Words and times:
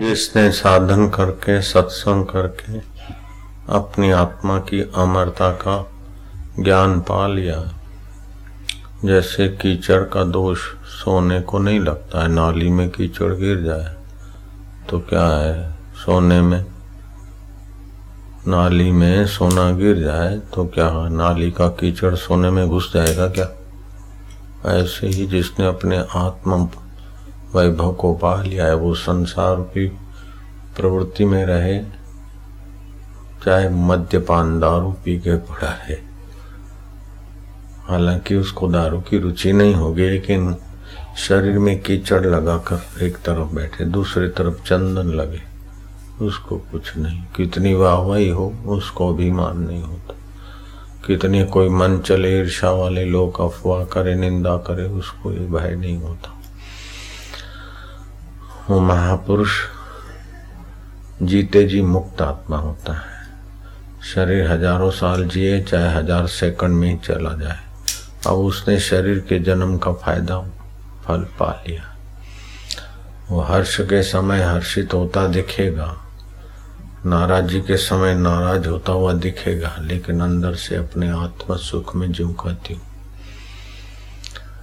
जिसने 0.00 0.50
साधन 0.50 1.08
करके, 1.08 1.60
सत्संग 1.62 2.24
करके 2.24 2.78
अपनी 3.72 4.10
आत्मा 4.10 4.58
की 4.58 4.80
अमरता 4.94 5.50
का 5.52 5.86
ज्ञान 6.60 7.00
पा 7.00 7.26
लिया 7.26 7.72
जैसे 9.04 9.48
कीचड़ 9.48 10.02
का 10.04 10.24
दोष 10.24 10.58
सोने 10.84 11.40
को 11.40 11.58
नहीं 11.58 11.80
लगता 11.80 12.22
है, 12.22 12.28
नाली 12.28 12.70
में 12.70 12.88
कीचड़ 12.90 13.32
गिर 13.34 13.62
जाए 13.62 13.94
तो 14.90 14.98
क्या 15.00 15.26
है? 15.26 15.72
सोने 15.96 16.40
में, 16.40 16.64
नाली 18.48 18.90
में 18.92 19.26
सोना 19.26 19.70
गिर 19.70 19.98
जाए 19.98 20.38
तो 20.54 20.66
क्या 20.66 20.90
नाली 21.08 21.50
का 21.50 21.68
कीचड़ 21.68 22.14
सोने 22.14 22.50
में 22.50 22.68
घुस 22.68 22.92
जाएगा 22.94 23.28
क्या? 23.28 23.48
ऐसे 24.72 25.06
ही 25.06 25.26
जिसने 25.26 25.66
अपने 25.66 25.98
आत्म 26.16 26.68
वैभव 27.54 27.92
को 27.92 28.14
पा 28.14 28.42
लिया 28.42 28.66
है। 28.66 28.74
वो 28.74 28.94
संसार 28.94 29.56
की 29.56 29.88
प्रवृत्ति 30.76 31.24
में 31.24 31.46
रहे, 31.46 31.78
चाहे 33.44 33.68
मद्यपान 33.68 34.60
दारू 34.60 34.92
पी 34.92 35.18
के 35.18 35.36
पड़ा 35.36 35.70
है 35.70 36.06
हालाँकि 37.88 38.34
उसको 38.34 38.68
दारू 38.68 39.00
की 39.00 39.18
रुचि 39.18 39.52
नहीं 39.52 39.74
होगी, 39.74 40.10
लेकिन 40.10 40.56
शरीर 41.16 41.58
में 41.58 41.82
कीचड़ 41.82 42.26
लगाकर 42.26 43.02
एक 43.02 43.16
तरफ़ 43.16 43.54
बैठे, 43.54 43.84
दूसरी 43.84 44.28
तरफ़ 44.28 44.62
चंदन 44.62 45.06
लगे। 45.06 45.40
उसको 46.24 46.56
कुछ 46.56 46.96
नहीं, 46.96 47.22
कितनी 47.36 47.74
वाहवाही 47.74 48.28
हो, 48.28 48.54
उसको 48.66 49.14
अभिमान 49.14 49.58
नहीं 49.58 49.82
होता। 49.82 50.14
कितनी 51.06 51.44
कोई 51.44 51.68
मन 51.68 51.98
चले 51.98 52.38
ईर्षा 52.38 52.70
वाले 52.70 53.04
लोग 53.04 53.40
अफवाह 53.40 53.84
करे, 53.84 54.14
निंदा 54.14 54.56
करे, 54.56 54.84
उसको 54.84 55.32
ये 55.32 55.38
भय 55.38 55.76
नहीं 55.76 55.98
होता। 55.98 56.35
वो 58.70 58.80
महापुरुष। 58.80 59.50
जीते 61.22 61.64
जी 61.64 61.80
मुक्त 61.82 62.22
आत्मा 62.22 62.56
होता 62.56 62.92
है। 62.92 63.14
शरीर 64.04 64.50
हज़ारों 64.50 64.90
साल 64.90 65.24
जिए, 65.24 65.60
चाहे 65.60 65.88
हज़ार 65.94 66.26
सेकंड 66.26 66.74
में 66.74 66.88
ही 66.90 66.96
चला 66.98 67.32
जाए। 67.32 67.58
अब 68.26 68.32
उसने 68.32 68.78
शरीर 68.80 69.18
के 69.18 69.38
जन्म 69.38 69.76
का 69.78 69.92
फ़ायदा 69.92 70.40
फल 71.06 71.26
पा 71.38 71.50
लिया। 71.68 71.82
वो 73.30 73.40
हर्ष 73.40 73.80
के 73.80 74.02
समय 74.02 74.42
हर्षित 74.42 74.94
होता 74.94 75.26
दिखेगा। 75.26 75.96
नाराजी 77.06 77.60
के 77.60 77.76
समय 77.76 78.14
नाराज़ 78.14 78.68
होता 78.68 78.92
हुआ 78.92 79.12
दिखेगा, 79.12 79.76
लेकिन 79.80 80.20
अंदर 80.20 80.54
से 80.54 80.76
अपने 80.76 81.10
आत्मा 81.10 81.56
सुख 81.56 81.96
में 81.96 82.12
झुमकाती 82.12 82.74
हूँ। 82.74 82.82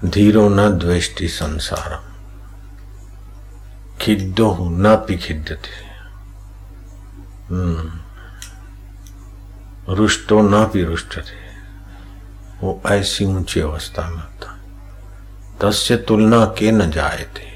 धीरो 0.06 0.50
न 0.50 0.70
द्वेष्टि 0.70 1.28
संसार 1.28 2.13
खिद्दो 4.04 4.58
न 4.70 4.96
पिखिद्यते 4.96 5.94
हम्म। 7.50 8.00
रुष्टो, 9.94 10.42
न 10.42 10.72
रुष्ट 10.76 11.18
थे 11.18 11.44
वो 12.62 12.82
ऐसी 12.86 13.26
ऊँची 13.26 13.60
अवस्था 13.60 14.10
में 14.10 14.40
था। 14.40 14.60
तस्य 15.62 15.98
तुलना 15.98 16.46
के 16.46 16.72
न 16.72 16.92
जाए 16.92 17.26
थे 17.38 17.54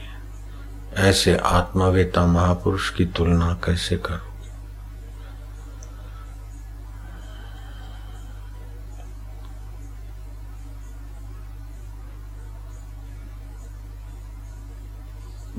ऐसे 0.95 1.38
आत्मवेता 1.38 2.26
महापुरुष 2.26 2.89
की 2.89 3.06
तुलना 3.06 3.54
कैसे 3.54 3.98
करो? 3.98 4.27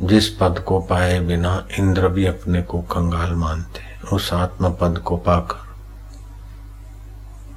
जिस 0.08 0.28
पद 0.30 0.58
को 0.66 0.78
पाए 0.80 1.18
बिना 1.20 1.52
इंद्र 1.78 2.08
भी 2.08 2.24
अपने 2.26 2.60
को 2.62 2.80
कंगाल 2.92 3.32
मानते 3.36 3.80
उस 4.12 4.32
आत्म 4.32 4.70
पद 4.72 4.98
को 4.98 5.16
पाकर 5.18 5.66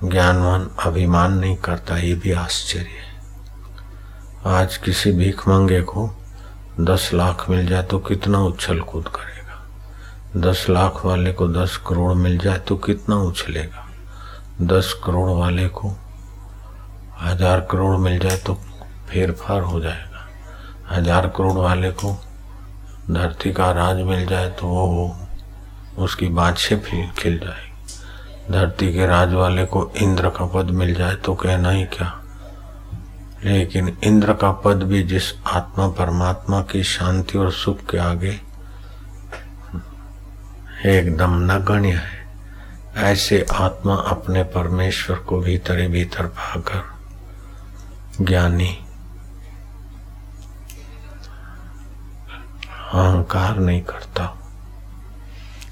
ज्ञानवान 0.03 0.69
अभिमान 0.85 1.33
नहीं 1.33 1.55
करता, 1.57 1.97
ये 1.97 2.13
भी 2.15 2.31
आश्चर्य 2.33 2.79
है। 2.81 3.09
आज 4.51 4.77
किसी 4.77 5.11
भीख 5.11 5.47
मंगे 5.47 5.81
को 5.83 6.09
दस 6.79 7.09
लाख 7.13 7.49
मिल 7.49 7.65
जाए 7.67 7.83
तो 7.83 7.99
कितना 7.99 8.39
उछल 8.41 8.79
कूद 8.81 9.07
करेगा? 9.07 9.57
दस 10.41 10.65
लाख 10.69 11.05
वाले 11.05 11.31
को 11.33 11.47
दस 11.53 11.77
करोड़ 11.87 12.13
मिल 12.15 12.37
जाए 12.37 12.59
तो 12.59 12.75
कितना 12.79 13.15
उछलेगा? 13.21 13.85
दस 14.63 14.93
करोड़ 15.03 15.29
वाले 15.29 15.67
को 15.69 15.89
हज़ार 17.21 17.59
करोड़ 17.71 17.95
मिल 17.97 18.19
जाए 18.19 18.37
तो 18.37 18.53
फेरफार 19.09 19.61
हो 19.61 19.79
जाएगा। 19.79 20.27
हज़ार 20.91 21.27
करोड़ 21.27 21.57
वाले 21.57 21.91
को 21.93 22.17
धरती 23.09 23.51
का 23.53 23.71
राज 23.71 23.97
मिल 23.97 24.25
जाए 24.25 24.49
तो 24.49 24.67
वो 24.67 24.85
हो 24.87 26.03
उसकी 26.03 26.27
बादशाह 26.27 26.79
फिर 26.79 27.11
खिल 27.17 27.39
जाएगी। 27.39 28.53
धरती 28.53 28.93
के 28.93 29.05
राज 29.05 29.33
वाले 29.33 29.65
को 29.65 29.91
इंद्र 29.97 30.29
का 30.29 30.45
पद 30.45 30.69
मिल 30.71 30.93
जाए 30.93 31.15
तो 31.15 31.35
कहना 31.35 31.69
ही 31.69 31.83
क्या? 31.83 32.17
लेकिन 33.45 33.97
इंद्र 34.03 34.33
का 34.33 34.51
पद 34.51 34.83
भी 34.83 35.03
जिस 35.03 35.33
आत्मा 35.47 35.87
परमात्मा 35.87 36.61
की 36.61 36.83
शांति 36.83 37.37
और 37.37 37.51
सुख 37.51 37.89
के 37.89 37.97
आगे 37.97 38.39
एकदम 40.85 41.51
नगण्य 41.51 41.91
है, 41.91 42.25
ऐसे 42.97 43.45
आत्मा 43.53 43.95
अपने 43.95 44.43
परमेश्वर 44.43 45.15
को 45.15 45.39
भीतर 45.41 45.87
भीतर 45.87 46.25
पाकर 46.25 46.83
ज्ञानी 48.25 48.77
अहंकार 52.93 53.57
नहीं 53.57 53.81
करता। 53.81 54.37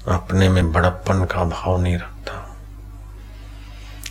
अपने 0.08 0.48
में 0.48 0.72
बड़प्पन 0.72 1.24
का 1.24 1.44
भाव 1.44 1.80
नहीं 1.80 1.98
रखता। 1.98 2.56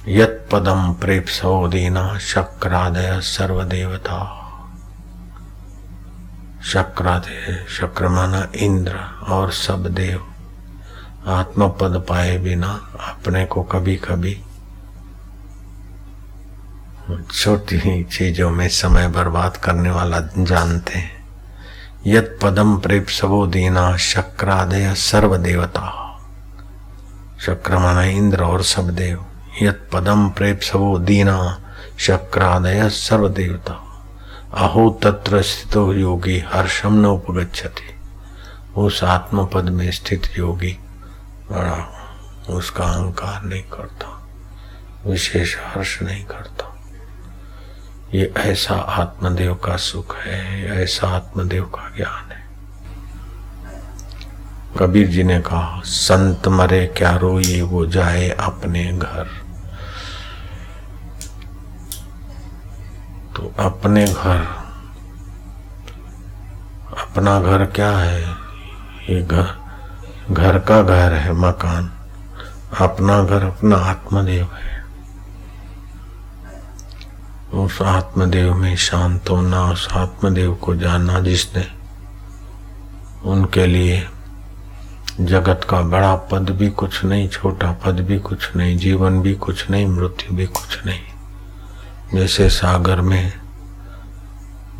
यत 0.07 0.49
पदम 0.51 0.93
प्रेप 0.93 1.25
दीना 1.71 2.17
शक्रादय 2.17 3.21
सर्वदेवता। 3.23 4.35
शक्रादय 6.63 7.65
शक्र 7.69 8.07
माना 8.07 8.47
इंद्र 8.55 8.95
और 9.29 9.51
सब 9.51 9.87
देव। 9.87 10.25
आत्म 11.27 11.69
पद 11.69 12.05
पाए 12.09 12.37
बिना 12.37 12.89
अपने 13.07 13.45
को 13.45 13.63
कभी 13.63 13.95
कभी 13.95 14.43
छोटी 17.33 18.03
चीज़ों 18.03 18.49
में 18.49 18.69
समय 18.69 19.07
बर्बाद 19.07 19.57
करने 19.57 19.89
वाला 19.89 20.19
जानते 20.37 20.93
हैं। 20.93 21.18
यत 22.07 22.39
पदम 22.41 22.77
प्रेप 22.77 23.07
सबो 23.07 23.47
दीना 23.47 23.97
शक्रादय 23.97 24.93
सर्व 24.93 25.37
देवता 25.37 26.15
शक्र 27.45 27.77
माना 27.77 28.03
इंद्र 28.03 28.43
और 28.43 28.63
सब 28.63 28.89
देव 28.89 29.25
यत 29.61 29.89
पदम 29.93 30.29
प्रेप 30.29 30.61
सबो 30.61 30.97
दीना 30.99 31.61
शक्रादय 31.99 32.89
सर्व 32.89 33.29
देवता 33.29 33.73
अहो 34.53 34.99
तत्र 35.03 35.41
स्थित 35.41 35.77
योगी 35.77 36.39
हर्षम 36.39 36.93
न 36.93 37.05
उपगछति 37.05 37.95
उस 38.77 39.03
आत्म 39.03 39.45
पद 39.45 39.69
में 39.69 39.91
स्थित 39.91 40.21
योगी, 40.37 40.77
बड़ा, 41.51 41.87
उसका 42.49 42.83
अहंकार 42.83 43.43
नहीं 43.43 43.63
करता, 43.63 44.27
विशेष 45.05 45.57
हर्ष 45.57 46.01
नहीं 46.01 46.25
करता। 46.25 46.68
ये 48.13 48.33
ऐसा 48.37 48.75
आत्मदेव 48.75 49.55
का 49.55 49.75
सुख 49.77 50.17
है 50.17 50.65
ऐसा 50.83 51.07
आत्मदेव 51.07 51.63
का 51.63 51.95
ज्ञान 51.95 52.31
है। 52.31 52.49
कबीर 54.79 55.07
जी 55.07 55.23
ने 55.23 55.39
कहा, 55.39 55.81
संत 55.85 56.47
मरे 56.47 56.85
क्या 56.97 57.15
रोइए 57.15 57.61
वो 57.61 57.85
जाए 57.85 58.29
अपने 58.29 58.93
घर? 58.97 59.27
तो 63.35 63.53
अपने 63.59 64.05
घर, 64.05 64.41
अपना 66.97 67.39
घर 67.41 67.65
क्या 67.65 67.91
है? 67.91 68.23
ये 69.09 69.21
घर 69.21 69.59
घर 70.31 70.59
का 70.59 70.81
घर 70.81 71.13
है, 71.13 71.33
मकान। 71.33 71.91
अपना 72.81 73.23
घर, 73.23 73.43
अपना 73.43 73.75
आत्मदेव 73.75 74.49
है। 74.53 74.68
उस 77.53 77.81
आत्मदेव 77.81 78.53
में 78.53 78.75
शांत 78.75 79.29
होना, 79.29 79.71
उस 79.71 79.87
आत्मदेव 79.91 80.55
को 80.55 80.75
जानना 80.75 81.19
जिसने 81.19 81.67
उनके 83.29 83.65
लिए 83.65 84.07
जगत 85.21 85.67
का 85.69 85.81
बड़ा 85.81 86.15
पद 86.15 86.49
भी 86.49 86.69
कुछ 86.69 87.05
नहीं, 87.05 87.29
छोटा 87.29 87.71
पद 87.71 87.99
भी 87.99 88.19
कुछ 88.19 88.55
नहीं, 88.55 88.77
जीवन 88.77 89.21
भी 89.21 89.35
कुछ 89.35 89.69
नहीं, 89.69 89.87
मृत्यु 89.87 90.35
भी 90.35 90.45
कुछ 90.45 90.85
नहीं। 90.85 90.99
जैसे 92.13 92.49
सागर 92.49 93.01
में 93.01 93.33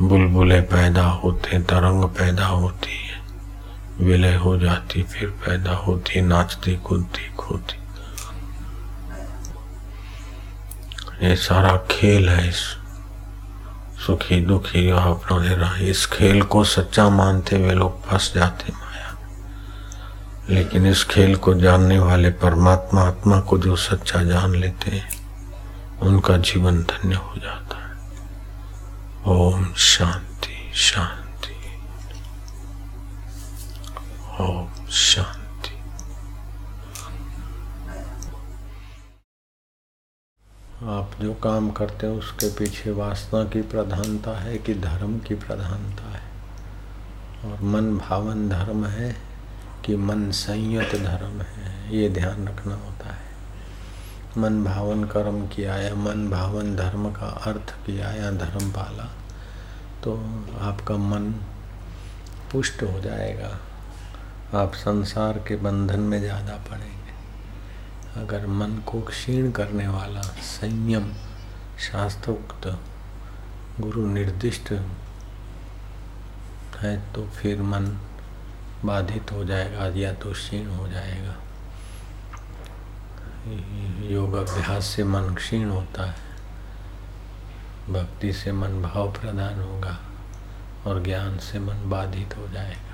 बुलबुलें 0.02 0.64
पैदा 0.64 1.06
होते, 1.06 1.60
तरंग 1.60 2.04
पैदा 2.04 2.46
होती 2.46 3.08
है, 3.08 3.22
विलय 4.06 4.36
हो 4.36 4.58
जाती, 4.58 5.04
फिर 5.04 5.30
पैदा 5.30 5.72
होती, 5.72 6.22
नाचती, 6.22 6.76
कूदती, 6.76 7.36
खोती। 7.38 7.79
ये 11.22 11.36
सारा 11.36 11.78
खेल 11.78 12.30
है 12.30 12.50
इस 12.50 12.56
सुखी 14.08 14.42
दुखी 14.42 14.92
दे 15.40 15.56
रहा। 15.56 15.76
इस 15.76 16.06
खेल 16.06 16.42
को 16.42 16.64
सच्चा 16.64 17.10
मानते 17.10 17.56
हुए 17.56 17.74
लोग 17.74 18.06
फंस 18.06 18.34
जाते 18.36 18.74
माया। 18.74 19.18
लेकिन 20.50 20.86
इस 20.86 21.04
खेल 21.04 21.36
को 21.36 21.54
जानने 21.54 22.00
वाले 22.00 22.30
परमात्मा, 22.30 23.02
आत्मा 23.02 23.40
को 23.40 23.58
जो 23.58 23.76
सच्चा 23.76 24.24
जान 24.24 24.56
लेते 24.56 24.92
हैं, 24.92 25.10
उनका 26.00 26.38
जीवन 26.38 26.84
धन्य 26.84 27.16
हो 27.16 27.34
जाता 27.38 27.76
है। 27.76 27.98
ओम 29.26 29.74
शांति 29.78 30.72
शांति। 30.76 31.56
ओम 34.44 34.90
शांति। 34.92 35.39
आप 40.82 41.12
जो 41.22 41.34
काम 41.34 41.70
करते 41.72 42.08
हैं, 42.08 42.14
उसके 42.14 42.50
पीछे 42.50 42.92
वासना 42.92 43.44
की 43.44 43.62
प्रधानता 43.62 44.38
है 44.40 44.58
कि 44.58 44.74
धर्म 44.76 45.18
की 45.20 45.36
प्रधानता 45.36 46.12
है। 46.12 46.22
और 47.46 47.64
मन 47.64 47.98
भावन 47.98 48.48
धर्म 48.50 48.86
है 48.86 49.16
कि 49.86 49.96
मन 49.96 50.30
संयत 50.32 50.96
धर्म 50.96 51.42
है, 51.42 51.74
ये 51.92 52.10
ध्यान 52.10 52.48
रखना 52.48 52.76
होता 52.76 53.10
है। 53.10 53.28
मन 54.38 54.64
भावन 54.64 55.04
कर्म 55.04 55.48
किया 55.48 55.76
या 55.78 55.96
मन 55.96 56.30
भावन 56.30 56.76
धर्म 56.76 57.10
का 57.12 57.28
अर्थ 57.46 57.74
किया 57.86 58.12
या 58.12 58.32
धर्म 58.34 58.72
पाला 58.72 59.08
तो 60.04 60.16
आपका 60.62 60.98
मन 60.98 61.32
पुष्ट 62.52 62.84
हो 62.84 63.00
जाएगा। 63.00 63.58
आप 64.54 64.74
संसार 64.76 65.44
के 65.48 65.56
बंधन 65.56 66.00
में 66.00 66.20
ज़्यादा 66.20 66.56
पड़ेंगे। 66.70 66.99
अगर 68.20 68.46
मन 68.48 68.78
को 68.86 69.02
क्षीण 69.02 69.52
करने 69.52 69.88
वाला 69.88 70.22
संयम 70.46 71.12
शास्त्रोक्त 71.82 72.68
गुरु 73.82 74.06
निर्दिष्ट 74.08 74.72
है 76.80 76.96
तो 77.14 77.26
फिर 77.32 77.62
मन 77.62 77.86
बाधित 78.86 79.32
हो 79.32 79.44
जाएगा 79.46 79.88
या 79.96 80.14
तो 80.14 80.32
क्षीण 80.32 80.68
हो 80.68 80.88
जाएगा। 80.88 81.36
योग 84.10 84.34
अभ्यास 84.34 84.86
से 84.86 85.04
मन 85.04 85.34
क्षीण 85.36 85.70
होता 85.70 86.06
है, 86.06 86.16
भक्ति 87.90 88.34
से 88.34 88.52
मन 88.52 88.82
भाव 88.82 89.12
प्रदान 89.12 89.60
होगा 89.62 89.98
और 90.86 91.04
ज्ञान 91.04 91.38
से 91.40 91.60
मन 91.60 91.90
बाधित 91.90 92.38
हो 92.38 92.48
जाएगा। 92.48 92.89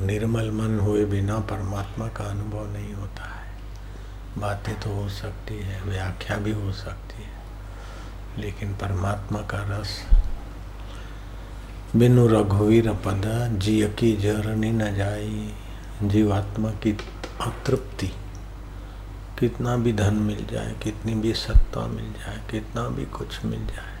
निर्मल 0.00 0.50
मन 0.50 0.78
हुए 0.78 1.04
बिना 1.04 1.38
परमात्मा 1.38 2.06
का 2.08 2.24
अनुभव 2.24 2.72
नहीं 2.72 2.94
होता 2.94 3.24
है। 3.24 3.48
बातें 4.38 4.80
तो 4.80 4.90
हो 4.90 5.08
सकती 5.08 5.58
है, 5.58 5.82
व्याख्या 5.82 6.36
भी 6.36 6.52
हो 6.52 6.72
सकती 6.72 7.22
है, 7.22 7.38
लेकिन 8.38 8.74
परमात्मा 8.74 9.40
का 9.40 9.58
रस। 9.70 10.04
बिनु 11.96 12.26
रघुवीर 12.26 12.92
पद, 12.92 13.58
जिय 13.62 13.88
की 13.88 14.16
जरनी 14.16 14.70
न 14.70 14.94
जाई, 14.94 15.54
जीवात्मा 16.02 16.70
की 16.70 16.92
अतृप्ति। 17.40 18.12
कितना 19.38 19.76
भी 19.76 19.92
धन 19.92 20.14
मिल 20.14 20.46
जाए, 20.52 20.74
कितनी 20.82 21.14
भी 21.14 21.32
सत्ता 21.32 21.86
मिल 21.86 22.12
जाए, 22.12 22.40
कितना 22.50 22.88
भी 22.88 23.04
कुछ 23.04 23.44
मिल 23.44 23.66
जाए, 23.66 23.98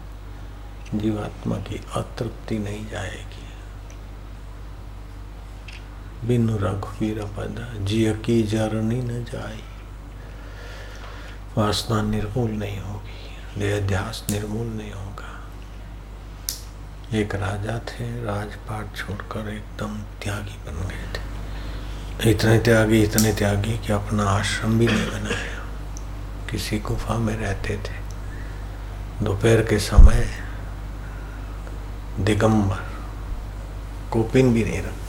जीवात्मा 0.98 1.56
की 1.56 1.80
अतृप्ति 1.96 2.58
नहीं 2.58 2.88
जाएगी। 2.88 3.47
बिनु 6.24 6.56
रघुवीर 6.56 7.24
पद 7.24 7.80
जिय 7.82 8.12
की 8.12 8.42
जरनी 8.42 9.02
न 9.02 9.24
जाई 9.24 9.62
वासना 11.58 12.02
निर्मूल 12.02 12.50
नहीं 12.50 12.80
होगी। 12.80 13.18
देहाध्यास 13.60 14.26
निर्मूल 14.30 14.66
नहीं 14.66 14.92
होगा। 14.92 15.40
एक 17.14 17.34
राजा 17.34 17.78
थे, 17.78 18.24
राजपाट 18.24 18.96
छोड़कर 18.96 19.48
एकदम 19.48 19.98
त्यागी 19.98 20.70
बन 20.70 20.88
गए 20.88 21.08
थे। 21.12 21.38
इतने 22.30 22.58
त्यागी 22.58 23.02
इतने 23.02 23.32
त्यागी 23.32 23.78
कि 23.78 23.92
अपना 23.92 24.24
आश्रम 24.24 24.78
भी 24.78 24.86
नहीं 24.86 25.08
बनाया। 25.08 25.58
किसी 26.50 26.78
गुफा 26.78 27.14
में 27.14 27.36
रहते 27.36 27.76
थे। 27.76 28.08
दोपहर 29.24 29.62
के 29.62 29.78
समय 29.78 30.42
दिगंबर, 32.20 32.90
कोपिन 34.10 34.54
भी 34.54 34.64
नहीं 34.64 34.82
रखते। 34.82 35.07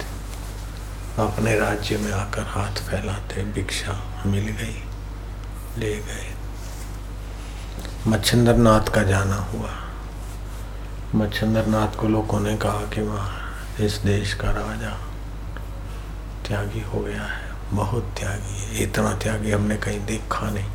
अपने 1.19 1.59
राज्य 1.59 1.97
में 1.97 2.11
आकर 2.11 2.43
हाथ 2.43 2.75
फैलाते 2.89 3.43
भिक्षा 3.43 4.23
मिल 4.25 4.47
गई, 4.47 4.83
ले 5.77 5.95
गए। 5.95 6.33
मच्छिंद्र 8.07 8.55
नाथ 8.55 8.91
का 8.93 9.03
जाना 9.03 9.35
हुआ। 9.35 9.69
मच्छिंद्र 11.15 11.65
नाथ 11.65 11.99
को 11.99 12.07
लोगों 12.07 12.39
ने 12.39 12.57
कहा 12.57 12.85
कि 12.93 13.01
वह 13.01 13.85
इस 13.85 13.93
देश 13.93 14.33
का 14.33 14.51
राजा 14.51 14.97
त्यागी 16.47 16.81
हो 16.81 16.99
गया 16.99 17.23
है, 17.23 17.51
बहुत 17.71 18.13
त्यागी 18.19 18.61
है, 18.61 18.83
इतना 18.83 19.13
त्यागी 19.13 19.51
हमने 19.51 19.77
कहीं 19.77 20.05
देखा 20.05 20.49
नहीं। 20.49 20.69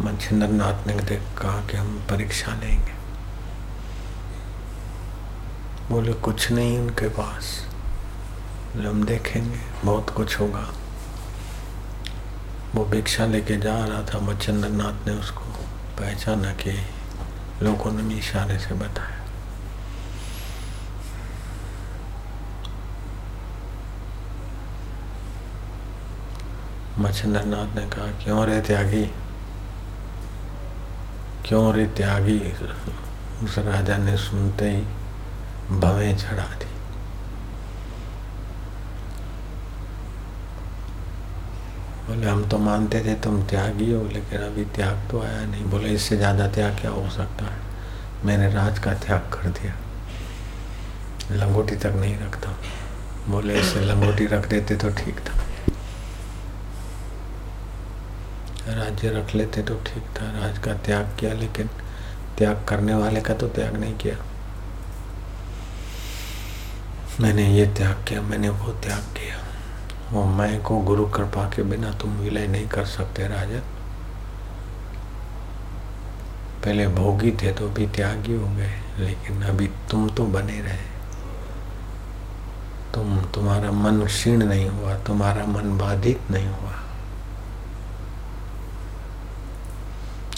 मच्छिंद्र 0.00 0.48
नाथ 0.48 0.86
ने 0.86 1.16
कहा 1.38 1.66
कि 1.66 1.76
हम 1.76 2.06
परीक्षा 2.10 2.54
लेंगे। 2.54 2.97
बोले, 5.90 6.12
कुछ 6.12 6.52
नहीं 6.52 6.78
उनके 6.78 7.08
पास। 7.08 7.66
हम 8.76 9.04
देखेंगे, 9.04 9.58
बहुत 9.84 10.10
कुछ 10.10 10.40
होगा। 10.40 10.70
वो 12.74 12.84
भिक्षा 12.84 13.26
लेके 13.26 13.56
जा 13.56 13.84
रहा 13.84 14.02
था 14.02 14.18
मच्छिंद्र 14.18 14.68
नाथ 14.68 15.06
ने 15.06 15.14
उसको 15.14 15.44
पहचाना 15.98 16.52
कि 16.52 16.86
लोगों 17.62 17.92
ने 17.92 18.02
भी 18.02 18.18
इशारे 18.18 18.58
से 18.58 18.74
बताया। 18.74 19.24
मच्छिंद्र 26.98 27.44
नाथ 27.44 27.76
ने 27.76 27.86
कहा, 27.86 28.24
क्यों 28.24 28.46
रे 28.46 28.60
त्यागी? 28.60 29.06
क्यों 31.48 31.74
रे 31.74 31.86
त्यागी? 31.86 32.52
उस 33.44 33.58
राजा 33.58 33.96
ने 33.96 34.16
सुनते 34.16 34.70
ही 34.70 34.97
भवें 35.70 36.16
चढ़ा 36.16 36.44
दी। 36.44 36.66
बोले, 42.06 42.26
हम 42.26 42.48
तो 42.48 42.58
मानते 42.58 43.00
थे 43.04 43.14
तुम 43.14 43.42
त्यागी 43.42 43.92
हो, 43.92 44.02
लेकिन 44.04 44.40
अभी 44.40 44.64
त्याग 44.76 45.10
तो 45.10 45.20
आया 45.20 45.44
नहीं। 45.46 45.64
बोले, 45.64 45.88
इससे 45.88 46.16
ज़्यादा 46.16 46.46
त्याग 46.48 46.78
क्या 46.80 46.90
हो 46.90 47.08
सकता 47.10 47.44
है? 47.44 47.58
मैंने 48.24 48.48
राज 48.54 48.78
का 48.78 48.94
त्याग 48.96 49.30
कर 49.32 49.48
दिया। 49.50 49.74
लंगोटी 51.32 51.76
तक 51.76 51.92
नहीं 51.96 52.16
रखता। 52.18 52.56
बोले, 53.28 53.58
इससे 53.60 53.80
लंगोटी 53.80 54.26
रख 54.26 54.48
देते 54.48 54.76
तो 54.76 54.90
ठीक 54.94 55.20
था। 55.20 55.36
राज्य 58.68 59.10
रख 59.10 59.34
लेते 59.34 59.62
तो 59.62 59.74
ठीक 59.84 60.02
था। 60.16 60.30
राज 60.40 60.58
का 60.58 60.74
त्याग 60.76 61.16
किया, 61.20 61.32
लेकिन 61.34 61.68
त्याग 62.38 62.64
करने 62.68 62.94
वाले 62.94 63.20
का 63.20 63.34
तो 63.34 63.48
त्याग 63.48 63.76
नहीं 63.76 63.96
किया। 63.96 64.16
मैंने 67.20 67.46
ये 67.54 67.66
त्याग 67.66 68.04
किया, 68.08 68.22
मैंने 68.22 68.48
वो 68.48 68.72
त्याग 68.72 69.02
किया। 69.02 69.36
वो 70.12 70.24
मैं 70.24 70.62
को 70.62 70.78
गुरु 70.78 71.06
कृपा 71.06 71.44
के 71.44 71.62
बिना 71.62 71.90
तुम 71.92 72.10
विलय 72.10 72.46
नहीं 72.46 72.68
कर 72.68 72.84
सकते 72.84 73.28
राजन 73.28 73.62
पहले 76.64 76.86
भोगी 76.88 77.32
थे 77.32 77.52
तो 77.52 77.68
भी 77.68 77.86
त्यागी 77.86 78.34
हो 78.34 78.46
गए, 78.48 78.72
लेकिन 78.98 79.42
अभी 79.42 79.66
तुम 79.90 80.08
तो 80.08 80.24
बने 80.24 80.60
रहे। 80.60 80.86
तुम, 82.94 83.22
तुम्हारा 83.22 83.70
मन 83.72 84.04
क्षीण 84.06 84.44
नहीं 84.44 84.68
हुआ, 84.68 84.94
तुम्हारा 84.94 85.44
मन 85.46 85.78
बाधित 85.78 86.30
नहीं 86.30 86.48
हुआ। 86.48 86.72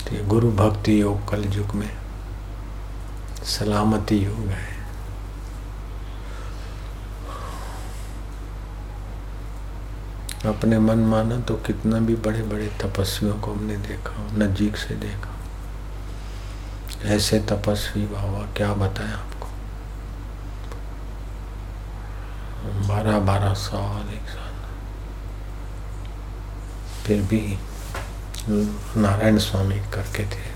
तो 0.00 0.26
गुरु 0.26 0.52
भक्ति 0.52 1.00
योग 1.02 1.28
कल 1.28 1.44
युग 1.44 1.75
में 1.75 1.90
सलामती 3.44 4.18
योग 4.18 4.49
है। 4.49 4.79
अपने 10.47 10.78
मन 10.78 10.99
माना 10.99 11.40
तो 11.40 11.54
कितना 11.54 11.99
भी 11.99 12.14
बड़े 12.16 12.42
बड़े 12.42 12.66
तपस्वियों 12.66 13.35
को 13.40 13.52
हमने 13.52 13.76
देखा 13.76 14.26
नजीक 14.32 14.76
से 14.76 14.94
देखा 14.94 15.37
ऐसे 17.04 17.40
तपस्वी 17.40 18.06
बाबा, 18.06 18.47
क्या 18.56 18.73
बताएँ 18.75 19.12
आपको? 19.12 19.47
बारह 22.88 23.18
बारह 23.18 23.54
साल 23.54 24.14
एक 24.14 24.28
साल। 24.28 24.54
फिर 27.04 27.23
भी 27.23 27.59
नारायण 28.49 29.38
स्वामी 29.38 29.76
करके 29.76 30.25
थे। 30.25 30.49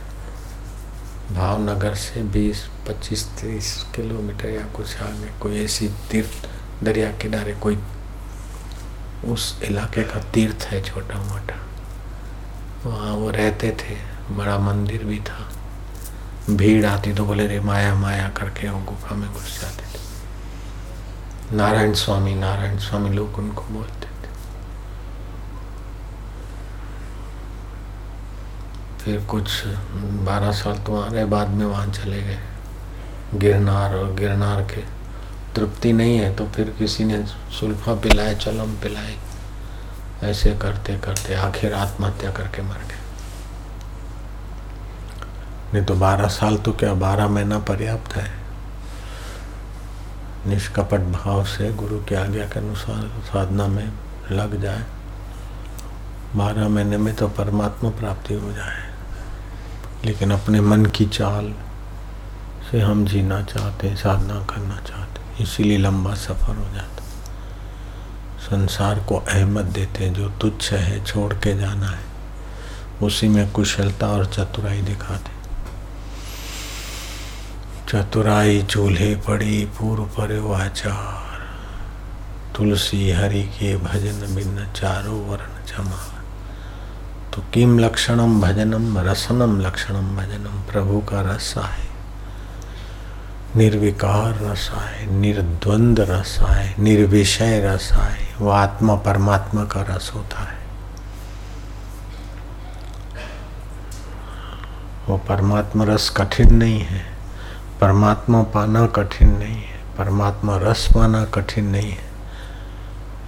भावनगर 1.34 1.94
से 1.94 2.22
20 2.22 2.66
25 2.88 3.24
30 3.40 3.86
किलोमीटर 3.96 4.48
या 4.48 4.66
कुछ 4.66 4.96
आगे 5.02 5.38
कोई 5.40 5.64
ऐसी 5.64 5.88
तीर्थ 5.88 6.48
दरिया 6.84 7.12
किनारे 7.12 7.54
कोई 7.54 7.76
उस 9.24 9.58
इलाके 9.64 10.02
का 10.04 10.20
तीर्थ 10.32 10.66
है 10.70 10.82
छोटा 10.84 11.18
मोटा 11.20 11.56
वहाँ 12.86 13.12
वो 13.12 13.30
रहते 13.30 13.70
थे, 13.80 13.94
बड़ा 14.30 14.58
मंदिर 14.58 15.04
भी 15.04 15.18
था। 15.20 15.48
भीड़ 16.50 16.84
आती 16.86 17.12
तो 17.14 17.24
बोले 17.24 17.46
रे 17.46 17.60
माया 17.60 17.94
माया 17.94 18.28
करके 18.28 18.68
वो 18.68 18.78
गुफा 18.84 19.14
में 19.14 19.28
घुस 19.32 19.60
जाते 19.60 19.82
थे। 19.84 21.56
नारायण 21.56 21.92
स्वामी 21.94 22.34
नारायण 22.34 22.78
स्वामी 22.78 23.10
लोग 23.10 23.38
उनको 23.38 23.62
बोलते 23.64 24.06
थे। 24.06 24.32
फिर 29.04 29.24
कुछ 29.30 29.62
बारह 30.26 30.52
साल 30.52 30.78
तो 30.78 31.00
आ 31.00 31.06
रहे 31.06 31.24
बाद 31.26 31.48
में 31.48 31.64
वहाँ 31.66 31.86
चले 31.92 32.22
गए। 32.22 32.38
गिरनार 33.34 33.94
और 33.94 34.12
गिरनार 34.14 34.62
के 34.64 34.82
तृप्ति 35.56 35.92
नहीं 35.92 36.18
है 36.18 36.34
तो 36.34 36.46
फिर 36.46 36.74
किसी 36.78 37.04
ने 37.04 37.26
सुल्फा 37.26 37.94
पिलाए 37.94 38.34
चलम 38.34 38.72
पिलाए। 38.72 39.16
ऐसे 40.22 40.50
करते 40.50 40.98
करते 40.98 41.34
आखिर 41.34 41.74
आत्महत्या 41.74 42.30
करके 42.30 42.62
मर 42.62 42.74
गए। 42.74 42.98
नहीं 45.74 45.84
तो 45.84 45.94
बारह 45.94 46.28
साल 46.28 46.56
तो 46.56 46.72
क्या 46.72 46.94
बारह 46.94 47.28
महीना 47.28 47.58
पर्याप्त 47.58 48.16
है? 48.16 48.32
निष्कपट 50.46 51.00
भाव 51.00 51.44
से 51.44 51.72
गुरु 51.72 51.98
की 51.98 52.14
आज्ञा 52.14 52.44
के 52.44 52.60
अनुसार 52.60 53.22
साधना 53.24 53.66
में 53.66 53.92
लग 54.30 54.62
जाए। 54.62 54.84
बारह 56.36 56.68
महीने 56.68 56.96
में 56.96 57.14
तो 57.14 57.28
परमात्मा 57.28 57.90
प्राप्ति 57.90 58.34
हो 58.34 58.52
जाए। 58.52 58.94
लेकिन 60.04 60.30
अपने 60.30 60.60
मन 60.60 60.86
की 60.86 61.06
चाल 61.06 61.54
से 62.70 62.80
हम 62.80 63.06
जीना 63.06 63.42
चाहते 63.42 63.88
हैं, 63.88 63.96
साधना 63.96 64.44
करना 64.44 64.76
चाहते 64.76 65.03
इसीलिए 65.40 65.78
लंबा 65.78 66.14
सफ़र 66.14 66.56
हो 66.56 66.74
जाता। 66.74 67.02
संसार 68.40 69.00
को 69.00 69.16
अहमत 69.18 69.64
देते 69.64 70.08
जो 70.10 70.28
तुच्छ 70.40 70.72
है, 70.72 71.04
छोड़ 71.04 71.32
के 71.34 71.56
जाना 71.58 71.90
है, 71.90 72.04
उसी 73.02 73.28
में 73.28 73.50
कुशलता 73.52 74.06
और 74.06 74.26
चतुराई 74.26 74.82
दिखाते 74.82 75.32
चतुराई, 77.88 78.62
चूल्हे 78.62 79.14
पड़ी 79.16 79.64
पूर्व 79.78 80.04
पर 80.18 80.32
आचार। 80.54 81.22
तुलसी, 82.56 83.10
हरि 83.10 83.42
के 83.42 83.76
भजन 83.76 84.34
बिन 84.34 84.66
चारो 84.76 85.16
वर्ण 85.22 85.64
जमा 85.68 86.02
तो 87.32 87.42
किम 87.54 87.78
लक्षणम 87.78 88.40
भजनम, 88.40 88.98
रसनम 88.98 89.60
लक्षणम 89.60 90.16
भजनम, 90.16 90.60
प्रभु 90.70 91.00
का 91.00 91.20
रस 91.20 91.54
है 91.58 91.93
निर्विकार 93.56 94.34
रस 94.42 94.70
है 94.74 95.10
निर्द्वंद 95.12 96.00
रस 96.00 96.38
है 96.40 96.74
निर्विषय 96.78 97.60
रस 97.64 97.90
है 97.92 98.26
वो 98.38 98.50
आत्मा 98.50 98.94
परमात्मा 98.94 99.64
का 99.64 99.82
रस 99.90 100.10
होता 100.14 100.40
है। 100.40 100.62
वो 105.08 105.16
परमात्मा 105.18 105.84
रस 105.84 106.08
कठिन 106.10 106.54
नहीं 106.54 106.80
है, 106.80 107.02
परमात्मा 107.80 108.42
पाना 108.54 108.86
कठिन 108.86 109.30
नहीं 109.30 109.56
है, 109.56 109.78
परमात्मा 109.98 110.56
रस 110.56 110.86
पाना 110.94 111.24
कठिन 111.24 111.64
नहीं 111.64 111.90
है, 111.90 112.12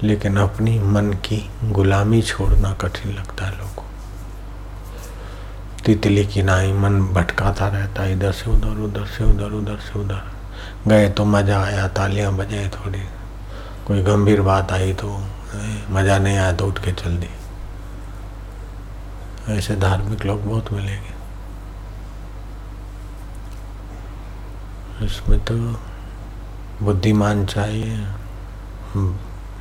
लेकिन 0.02 0.36
अपनी 0.36 0.78
मन 0.78 1.12
की 1.24 1.42
गुलामी 1.64 2.22
छोड़ना 2.22 2.72
कठिन 2.72 3.12
लगता 3.12 3.46
है 3.46 3.58
लोगों 3.58 3.85
तितली 5.86 6.24
की 6.26 6.42
नाई, 6.42 6.72
मन 6.74 7.00
भटकाता 7.14 7.66
रहता, 7.68 8.04
इधर 8.06 8.32
से 8.32 8.50
उधर 8.50 8.78
उधर 8.84 9.04
से 9.06 9.24
उधर 9.24 9.52
उधर 9.52 9.76
से 9.78 9.98
उधर। 9.98 10.22
गए 10.88 11.08
तो 11.08 11.24
मज़ा 11.24 11.62
आया, 11.62 11.86
तालियाँ 11.88 12.32
बजाए 12.36 12.68
थोड़ी। 12.68 13.02
कोई 13.86 14.02
गंभीर 14.02 14.40
बात 14.42 14.72
आई 14.72 14.92
तो 14.94 15.08
मज़ा 15.90 16.18
नहीं 16.18 16.36
आया 16.36 16.52
तो 16.52 16.66
उठ 16.66 16.78
के 16.84 16.92
चल 16.92 17.16
दी। 17.16 17.28
ऐसे 19.48 19.76
धार्मिक 19.76 20.24
लोग 20.26 20.44
बहुत 20.44 20.72
मिलेंगे। 20.72 21.14
इसमें 25.06 25.38
तो 25.44 25.54
बुद्धिमान 26.82 27.46
चाहिए, 27.46 27.96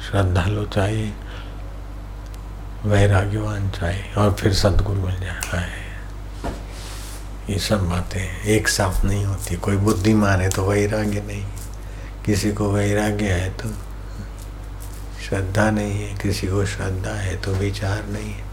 श्रद्धालु 0.01 0.65
चाहिए, 0.67 1.13
वैराग्यवान 2.85 3.69
चाहिए, 3.71 4.13
और 4.17 4.33
फिर 4.33 4.53
सदगुरु 4.55 5.01
मिल 5.01 5.19
जाए। 5.19 5.84
ये 7.49 7.59
सब 7.59 7.89
बातें 7.89 8.43
एक 8.43 8.67
साथ 8.67 9.05
नहीं 9.05 9.25
होती। 9.25 9.55
कोई 9.55 9.77
बुद्धिमान 9.77 10.41
है 10.41 10.49
तो 10.49 10.65
वैराग्य 10.65 11.21
नहीं। 11.21 11.43
किसी 12.25 12.51
को 12.51 12.71
वैराग्य 12.71 13.25
है 13.25 13.49
तो 13.49 13.69
श्रद्धा 15.21 15.69
नहीं 15.71 16.03
है। 16.03 16.17
किसी 16.17 16.47
को 16.47 16.65
श्रद्धा 16.65 17.11
है 17.11 17.41
तो 17.41 17.51
विचार 17.51 18.07
नहीं 18.07 18.33
है। 18.33 18.43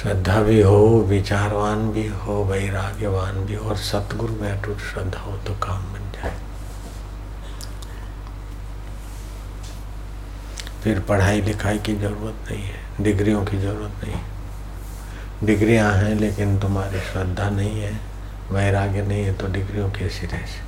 श्रद्धा 0.00 0.40
भी 0.42 0.60
हो, 0.62 1.06
विचारवान 1.08 1.90
भी 1.92 2.06
हो, 2.08 2.44
वैराग्यवान 2.44 3.44
भी 3.44 3.54
हो 3.54 3.68
और 3.68 3.76
सतगुरु 3.76 4.34
में 4.34 4.50
अटूट 4.50 4.78
श्रद्धा 4.78 5.20
हो 5.20 5.36
तो 5.36 5.54
काम 5.54 5.82
बन 5.92 6.10
जाए। 6.14 6.36
फिर 10.84 11.00
पढ़ाई 11.00 11.40
लिखाई 11.40 11.78
की 11.78 11.94
ज़रूरत 11.94 12.50
नहीं 12.50 12.62
है। 12.62 12.80
डिग्रियों 13.00 13.44
की 13.44 13.58
ज़रूरत 13.58 14.04
नहीं 14.04 14.14
डिग्रियाँ 15.44 15.92
हैं, 15.92 16.14
लेकिन 16.14 16.58
तुम्हारी 16.58 17.00
श्रद्धा 17.00 17.48
नहीं 17.50 17.80
है, 17.80 18.00
वैराग्य 18.50 19.02
नहीं 19.02 19.24
है 19.24 19.34
तो 19.34 19.46
डिग्रियों 19.46 19.90
के 19.90 20.08
सिरे 20.08 20.46
से। 20.46 20.64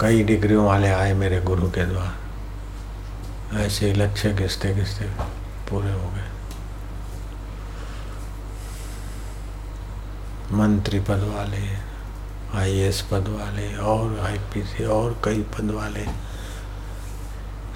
कई 0.00 0.22
डिग्रियों 0.24 0.64
वाले 0.66 0.90
आए 0.90 1.12
मेरे 1.14 1.40
गुरु 1.40 1.68
के 1.70 1.84
द्वार। 1.86 3.58
ऐसे 3.58 3.92
लक्ष्य 3.92 4.32
घिसते 4.32 4.74
घिसते 4.74 5.04
पूरे 5.70 5.92
हो 5.92 6.10
गए। 6.10 6.28
मंत्री 10.52 11.00
पद 11.00 11.22
वाले 11.34 11.62
आईएएस 12.54 13.00
पद 13.02 13.28
वाले, 13.28 13.76
और 13.76 14.18
आईपीसी 14.20 14.84
और 14.84 15.20
कई 15.24 15.42
पद 15.42 15.70
वाले। 15.70 16.06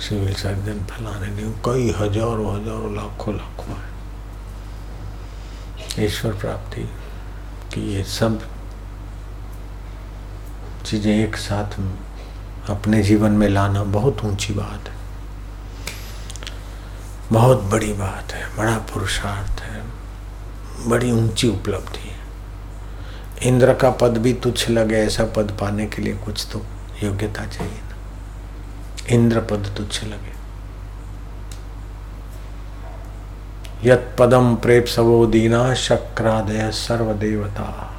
सिविल 0.00 0.34
सर्जन 0.34 0.78
फलाने 0.90 1.26
नहीं 1.26 1.52
कई 1.66 1.90
हज़ारों 1.98 2.54
हज़ारों 2.54 2.94
लाखों 2.96 3.34
लाखों 3.34 3.74
है 3.74 3.88
ईश्वर 6.04 6.32
प्राप्ति 6.32 6.82
की 7.74 7.80
ये 7.92 8.02
सब 8.04 8.40
चीज़ें 10.86 11.12
एक 11.14 11.36
साथ 11.36 11.78
अपने 12.70 13.02
जीवन 13.02 13.32
में 13.32 13.48
लाना 13.48 13.82
बहुत 13.96 14.24
ऊँची 14.24 14.52
बात 14.54 14.88
है। 14.88 14.94
बहुत 17.32 17.62
बड़ी 17.72 17.92
बात 17.92 18.32
है, 18.32 18.44
बड़ा 18.56 18.76
पुरुषार्थ 18.92 19.60
है, 19.62 19.82
बड़ी 20.88 21.10
ऊँची 21.12 21.48
उपलब्धि 21.48 22.08
है। 22.08 23.48
इंद्र 23.48 23.74
का 23.74 23.90
पद 23.90 24.18
भी 24.18 24.32
तुच्छ 24.34 24.68
लगे, 24.70 24.96
ऐसा 24.96 25.24
पद 25.36 25.56
पाने 25.60 25.86
के 25.86 26.02
लिए 26.02 26.14
कुछ 26.24 26.46
तो 26.52 26.64
योग्यता 27.02 27.46
चाहिए। 27.46 27.89
ना 29.10 29.14
इंद्र 29.14 29.40
पद 29.40 29.74
तुच्छ 29.76 30.04
लगे। 30.04 30.40
यत 33.90 34.16
पदम 34.18 34.56
प्रेप 34.56 34.86
सवो 34.86 35.26
दीना 35.26 35.74
शक्रादय 35.74 36.70
सर्वदेवता। 36.70 37.96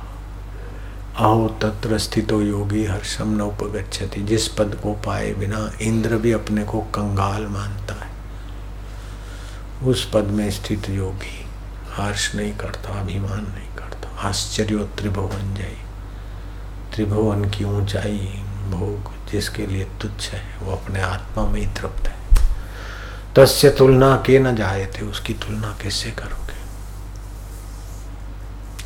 आओ 1.17 1.47
तत्र 1.47 1.97
स्थितो 1.97 2.41
योगी 2.41 2.85
हर्षम 2.85 3.29
न 3.29 3.41
उपगछति 3.41 4.21
जिस 4.21 4.47
पद 4.47 4.79
को 4.83 4.93
पाए 4.93 5.33
बिना 5.33 5.71
इंद्र 5.81 6.17
भी 6.17 6.31
अपने 6.31 6.63
को 6.63 6.81
कंगाल 6.81 7.47
मानता 7.47 7.93
है। 7.93 8.11
उस 9.83 10.11
पद 10.11 10.23
में 10.23 10.51
स्थित 10.51 10.89
योगी 10.89 11.45
हर्ष 11.93 12.35
नहीं 12.35 12.57
करता, 12.57 12.99
अभिमान 12.99 13.41
नहीं 13.41 13.75
करता। 13.77 14.27
आश्चर्य 14.29 14.77
त्रिभुवन 14.77 15.55
जय। 15.55 15.77
त्रिभुवन 16.93 17.49
की 17.49 17.63
ऊंचाई 17.63 18.43
भोग 18.69 19.11
जिसके 19.31 19.65
लिए 19.67 19.85
तुच्छ 20.01 20.29
है, 20.29 20.41
वो 20.61 20.71
अपने 20.71 21.01
आत्मा 21.01 21.45
में 21.45 21.59
ही 21.61 21.67
तृप्त 21.75 22.07
है। 22.07 22.19
तस्य 23.35 23.69
तुलना 23.69 24.15
के 24.25 24.39
न 24.39 24.55
जाए 24.55 24.85
थे, 24.93 25.05
उसकी 25.05 25.33
तुलना 25.35 25.77
कैसे 25.81 26.11
करोगे? 26.11 26.39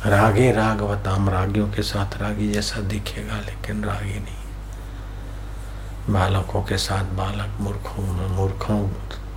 रागे 0.06 0.50
रागवताम 0.52 1.28
रागियों 1.30 1.68
के 1.68 1.82
साथ 1.82 2.16
रागी 2.20 2.52
जैसा 2.52 2.80
दिखेगा, 2.82 3.40
लेकिन 3.40 3.84
रागी 3.84 4.18
नहीं। 4.20 4.44
बालकों 6.10 6.62
के 6.62 6.76
साथ 6.78 7.04
बालक 7.16 7.60
मूर्खों 7.60 8.02
में 8.04 8.28
मूर्खों 8.28 8.78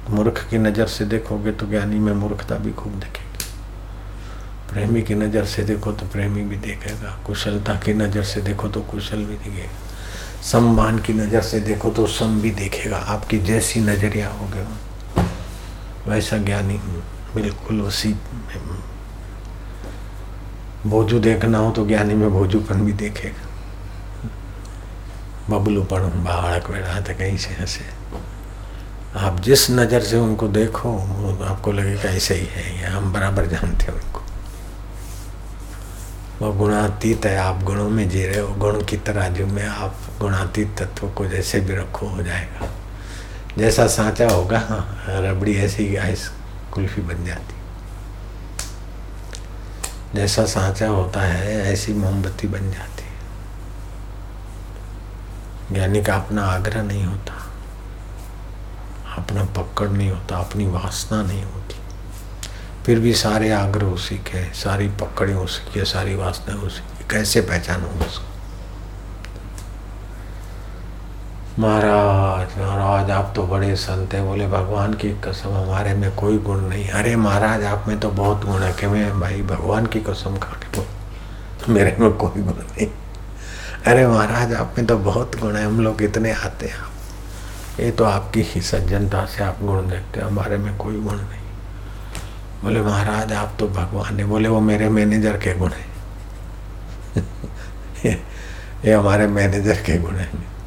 मूर्ख 0.10 0.46
की 0.50 0.58
नज़र 0.58 0.88
से 0.88 1.06
देखोगे 1.06 1.52
तो 1.52 1.68
ज्ञानी 1.68 2.00
में 2.00 2.14
मूर्खता 2.14 2.56
भी 2.56 2.72
खूब 2.72 2.94
दिखेगी। 2.94 3.28
प्रेमी 4.72 5.02
की 5.02 5.16
नज़र 5.16 5.46
से 5.46 5.64
देखो 5.64 5.92
तो 5.92 6.06
प्रेमी 6.06 6.42
भी 6.44 6.58
देखेगा। 6.58 7.18
कुशलता 7.26 7.76
की 7.76 7.94
नज़र 7.94 8.24
से 8.24 8.42
देखो 8.42 8.68
तो 8.68 8.82
कुशल 8.82 9.26
भी 9.26 9.36
दिखेगा। 9.36 9.89
सम्मान 10.44 11.00
की 11.00 11.14
नज़र 11.14 11.42
से 11.42 11.60
देखो 11.60 11.90
तो 11.90 12.06
सम 12.08 12.40
भी 12.42 12.52
देखेगा। 12.54 12.98
आपकी 12.98 13.40
जैसी 13.42 13.80
नज़रिया 13.82 14.30
होगे 14.30 14.64
वैसा 16.08 16.38
ज्ञानी 16.40 16.78
बिल्कुल 17.36 17.82
उसी 17.82 18.14
भोजू 20.86 21.20
देखना 21.20 21.58
हो 21.58 21.72
तो 21.72 21.86
ज्ञानी 21.88 22.14
में 22.14 22.30
भोजूपन 22.32 22.86
भी 22.86 22.94
देखेगा। 22.96 23.48
बबलूपन 25.50 26.02
बाड़क 26.26 26.70
बेड़ा 26.72 27.00
था 27.00 27.14
कहीं 27.14 27.38
से 27.38 27.54
हंसे। 27.54 27.86
आप 29.20 29.40
जिस 29.40 29.70
नज़र 29.72 30.02
से 30.02 30.18
उनको 30.18 30.48
देखो, 30.48 30.90
वो 30.90 31.44
आपको 31.46 31.72
लगेगा 31.72 32.10
ऐसे 32.10 32.36
ही 32.36 32.46
है। 32.46 32.80
ये 32.80 32.86
हम 32.86 33.12
बराबर 33.14 33.46
जानते 33.46 33.86
हैं 33.86 33.94
उनको। 33.94 34.22
वह 36.42 36.58
गुणातीत 36.58 37.26
है। 37.26 37.38
आप 37.38 37.64
गुणों 37.64 37.90
में 37.90 38.08
जी 38.10 38.26
रहे 38.26 38.40
हो। 38.40 38.54
गुण 38.56 38.84
की 38.84 38.98
तराजू 39.00 39.46
में 39.48 39.66
आप 39.66 39.96
गुणातीत 40.20 40.76
तत्व 40.80 41.10
को 41.10 41.26
जैसे 41.26 41.60
भी 41.60 41.76
रखो, 41.76 42.08
हो 42.08 42.24
जाएगा। 42.24 42.70
जैसा 43.58 43.88
सांचा 43.88 44.30
होगा 44.30 44.68
रबड़ी 45.10 45.58
ऐसी 45.58 45.96
आइस 45.96 46.32
कुल्फी 46.74 47.02
बन 47.02 47.26
जाती। 47.26 47.54
जैसा 50.16 50.46
सांचा 50.46 50.88
होता 50.88 51.22
है, 51.22 51.74
ऐसी 51.74 51.94
मोमबत्ती 51.94 52.48
बन 52.48 52.72
जाती। 52.72 53.04
है 53.04 53.10
ज्ञानी 55.74 56.04
का 56.04 56.16
अपना 56.16 56.46
आग्रह 56.46 56.84
नहीं 56.84 57.04
होता। 57.04 57.50
अपना 59.18 59.44
पकड़ 59.44 59.90
नहीं 59.90 60.12
होता, 60.12 60.38
अपनी 60.38 60.68
वासना 60.68 61.24
नहीं 61.24 61.44
होती। 61.44 61.76
फिर 62.86 63.00
भी 63.00 63.14
सारे 63.14 63.52
आग्रह 63.52 63.88
उसी 63.88 64.18
के 64.18 64.54
सारी 64.54 64.90
पकड़े 64.90 65.34
उसी 65.34 65.74
के, 65.74 65.86
सारी 65.86 66.16
वासना 66.16 66.56
उसी 66.56 66.80
की। 66.80 67.06
कैसे 67.12 67.42
पहचानू 67.42 67.88
उसको? 67.88 68.29
महाराज 71.60 72.62
महाराज, 72.62 73.12
आप 73.12 73.34
तो 73.36 73.44
बड़े 73.44 73.76
संत 73.76 74.14
हैं। 74.14 74.26
बोले, 74.26 74.48
भगवान 74.48 74.94
की 74.94 75.10
कसम, 75.10 75.50
हमारे 75.50 75.94
में 75.94 76.16
कोई 76.16 76.38
गुण 76.38 76.62
नहीं। 76.62 76.90
अरे 76.90 77.16
महाराज, 77.16 77.64
आप 77.64 77.86
में 77.88 78.00
तो 78.00 78.10
बहुत 78.10 78.46
गुण 78.46 78.62
है। 78.62 78.74
कि 78.74 78.88
मैं 78.88 79.20
भाई, 79.20 79.42
भगवान 79.42 79.86
की 79.86 80.00
कसम 80.00 80.38
खा 80.38 80.52
के 80.52 80.78
बोल, 80.78 81.74
मेरे 81.74 81.98
में 82.00 82.14
कोई 82.14 82.42
गुण 82.42 82.54
नहीं। 82.54 82.88
अरे 83.88 84.08
महाराज, 84.08 84.54
आप 84.54 84.76
में 84.78 84.88
तो 84.88 84.98
बहुत 84.98 85.40
गुण 85.40 85.56
है। 85.56 85.66
हम 85.66 85.82
लोग 85.82 86.02
इतने 86.02 86.32
आते 86.32 86.66
हैं। 86.66 86.78
आप 86.78 86.92
ये 87.80 87.92
तो 87.92 88.04
आपकी 88.04 88.42
ही 88.42 88.62
सज्जनता 88.62 89.26
से 89.26 89.44
आप 89.44 89.58
गुण 89.62 89.90
देखते 89.90 90.20
हैं। 90.20 90.28
हमारे 90.28 90.58
में 90.58 90.78
कोई 90.78 90.96
गुण 90.96 91.16
नहीं। 91.16 91.42
बोले, 92.64 92.82
महाराज, 92.82 93.34
आप 93.34 93.54
तो 93.60 93.68
भगवान 93.68 94.20
है। 94.20 94.26
बोले, 94.26 94.50
वो 94.50 94.60
मेरे 94.60 94.90
मैनेजर 94.90 95.38
के 95.38 95.54
गुण 95.54 95.70
है। 95.70 95.90
ये 98.86 98.94
हमारे 98.94 99.28
मैनेजर 99.28 99.76
के 99.76 99.98
गुण 99.98 100.16
है। 100.16 100.59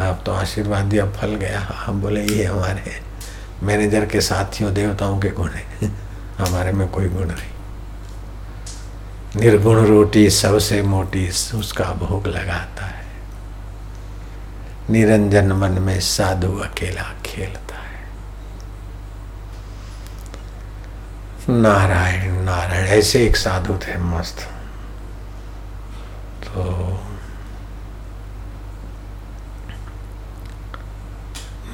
आप 0.00 0.22
तो 0.26 0.32
आशीर्वाद 0.32 0.84
दिया, 0.84 1.10
फल 1.10 1.34
गया। 1.34 1.60
हम 1.60 2.00
बोले, 2.00 2.26
ये 2.26 2.44
हमारे 2.44 3.02
मैनेजर 3.62 4.06
के 4.06 4.20
साथियों, 4.20 4.74
देवताओं 4.74 5.20
के 5.20 5.28
गुण 5.28 5.50
है। 5.50 5.88
हमारे 6.38 6.72
में 6.72 6.88
कोई 6.88 7.08
गुण 7.08 7.26
नहीं। 7.26 7.50
निर्गुण 9.36 9.86
रोटी 9.86 10.30
सबसे 10.30 10.82
मोटी, 10.82 11.28
उसका 11.28 11.84
भोग 11.84 12.26
लगाता 12.26 12.86
है। 12.86 13.06
निरंजन 14.90 15.52
मन 15.52 15.70
में 15.70 16.00
साधु 16.00 16.58
अकेला 16.58 17.14
खेलता 17.24 17.74
है। 17.74 18.08
नारायण 21.48 22.32
नारायण, 22.32 22.86
ऐसे 22.86 23.26
एक 23.26 23.36
साधु 23.36 23.74
थे 23.74 23.98
मस्त। 23.98 24.38
तो 26.44 26.62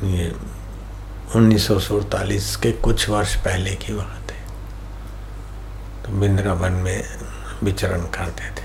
ये 0.03 0.37
उन्नीस 1.37 2.57
के 2.63 2.73
कुछ 2.73 3.09
वर्ष 3.09 3.37
पहले 3.37 3.75
की 3.75 3.93
बात 3.95 4.33
है। 4.33 4.43
तो 6.03 6.13
बिंद्रावन 6.13 6.73
में 6.73 7.19
विचरण 7.63 8.01
करते 8.01 8.43
थे। 8.43 8.65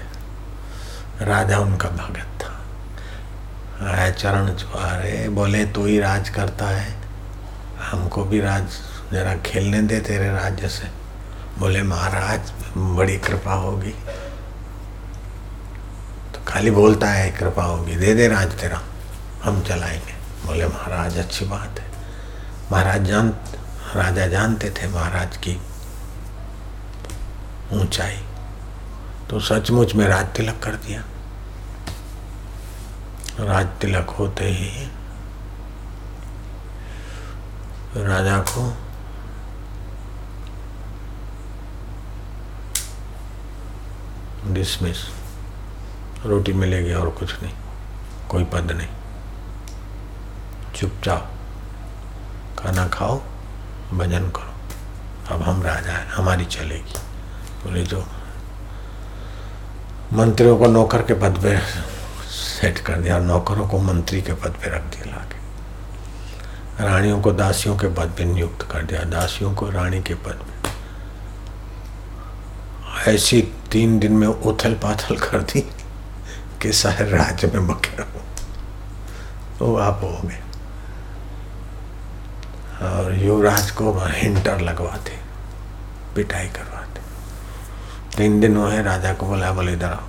राजा 1.26 1.60
उनका 1.60 1.90
भगत 1.90 2.44
था। 2.44 2.66
आया 3.88 4.12
चरण 4.12 4.56
चुहारे, 4.56 5.30
बोले, 5.30 5.66
तू 5.66 5.86
ही 5.86 6.00
राज 6.00 6.30
करता 6.30 6.68
है। 6.68 6.98
हमको 7.80 8.24
भी 8.24 8.42
राज, 8.42 8.66
जरा 9.12 9.36
खेलने 9.36 9.82
दे 9.82 10.00
तेरे 10.00 10.30
राज्य 10.30 10.70
से। 10.70 10.88
बोले, 11.60 11.84
महाराज, 11.84 12.52
बड़ी 12.78 13.18
कृपा 13.18 13.54
होगी। 13.54 13.94
तो 16.34 16.40
खाली 16.48 16.72
बोलता 16.72 17.10
है, 17.10 17.32
कृपा 17.32 17.64
होगी। 17.64 17.96
दे 17.96 18.14
दे 18.14 18.28
राज 18.28 18.48
तेरा, 18.48 18.82
हम 19.44 19.62
चलाएँगे। 19.62 20.17
बोले, 20.46 20.68
महाराज, 20.68 21.18
अच्छी 21.18 21.46
बात 21.46 21.80
है। 21.80 21.86
महाराज 22.72 23.06
जान, 23.06 23.30
राजा 23.96 24.28
जानते 24.28 24.70
थे 24.72 24.88
महाराज 24.88 25.38
की 25.38 25.60
ऊंचाई। 27.74 28.18
तो 29.30 29.40
सचमुच 29.40 29.94
में 29.96 30.08
राज 30.08 30.26
तिलक 30.36 30.60
कर 30.64 30.76
दिया। 30.78 31.04
राज 33.40 33.68
तिलक 33.82 34.10
होते 34.10 34.50
ही 34.50 34.90
राजा 37.98 38.38
को 38.50 38.64
डिसमिस 44.54 44.98
रोटी 46.26 46.54
मिलेगी 46.54 46.94
और 46.94 47.10
कुछ 47.10 47.42
नहीं, 47.44 47.54
कोई 48.30 48.44
पद 48.44 48.72
नहीं। 48.72 48.88
चुपचाप 50.80 51.32
खाना 52.60 52.88
खाओ, 52.88 53.22
भजन 53.94 54.30
करो। 54.30 54.54
अब 55.36 55.42
हम 55.42 55.64
राजा 55.64 55.92
हैं, 55.92 56.10
हमारी 56.10 56.46
चलेगी। 56.46 56.94
बोले 57.64 57.84
जो 57.84 58.06
मंत्रियों 60.14 60.58
को 60.58 60.68
नौकर 60.68 61.02
के 61.02 61.14
पद 61.14 61.40
पे 61.44 61.60
सेट 62.30 62.80
कर 62.80 62.96
दिया, 62.96 63.20
नौकरों 63.20 63.68
को 63.68 63.80
मंत्री 63.80 64.22
के 64.22 64.34
पद 64.34 64.50
पे 64.50 64.70
रख 64.70 64.82
दिया 64.82 65.16
लाके। 65.16 65.38
रानियों 66.86 67.22
को 67.22 67.32
दासियों 67.32 67.78
के 67.78 67.88
पद 67.88 68.14
पे 68.18 68.26
नियुक्त 68.26 68.72
कर 68.72 68.84
दिया, 68.84 69.04
दासियों 69.04 69.56
को 69.56 69.70
रानी 69.70 70.04
के 70.04 70.14
पद 70.14 70.46
पे। 70.48 70.58
ऐसी 73.12 73.42
तीन 73.42 74.00
दिन 74.00 74.12
में 74.12 74.28
उथल 74.28 74.74
पाथल 74.74 75.18
कर 75.18 75.42
दी 75.42 75.62
कि 76.62 76.74
सारे 76.74 77.10
राज्य 77.10 77.48
में 77.48 77.68
बके 77.68 77.98
रहो। 77.98 78.22
तो 79.60 79.76
आप 79.76 80.00
हो 80.04 80.28
गए। 80.28 80.42
और 82.82 83.14
युवराज 83.16 83.70
को 83.72 83.92
हिंटर 84.06 84.60
लगवाते, 84.62 85.18
पिटाई 86.16 86.48
करवाते। 86.48 87.02
तीन 88.18 88.40
दिन 88.42 88.58
वो 88.58 88.68
है 88.68 88.82
राजा 88.84 89.14
को 89.14 89.28
बोला, 89.28 89.52
बोले, 89.52 89.74
इधर 89.74 89.86
आओ, 89.86 90.08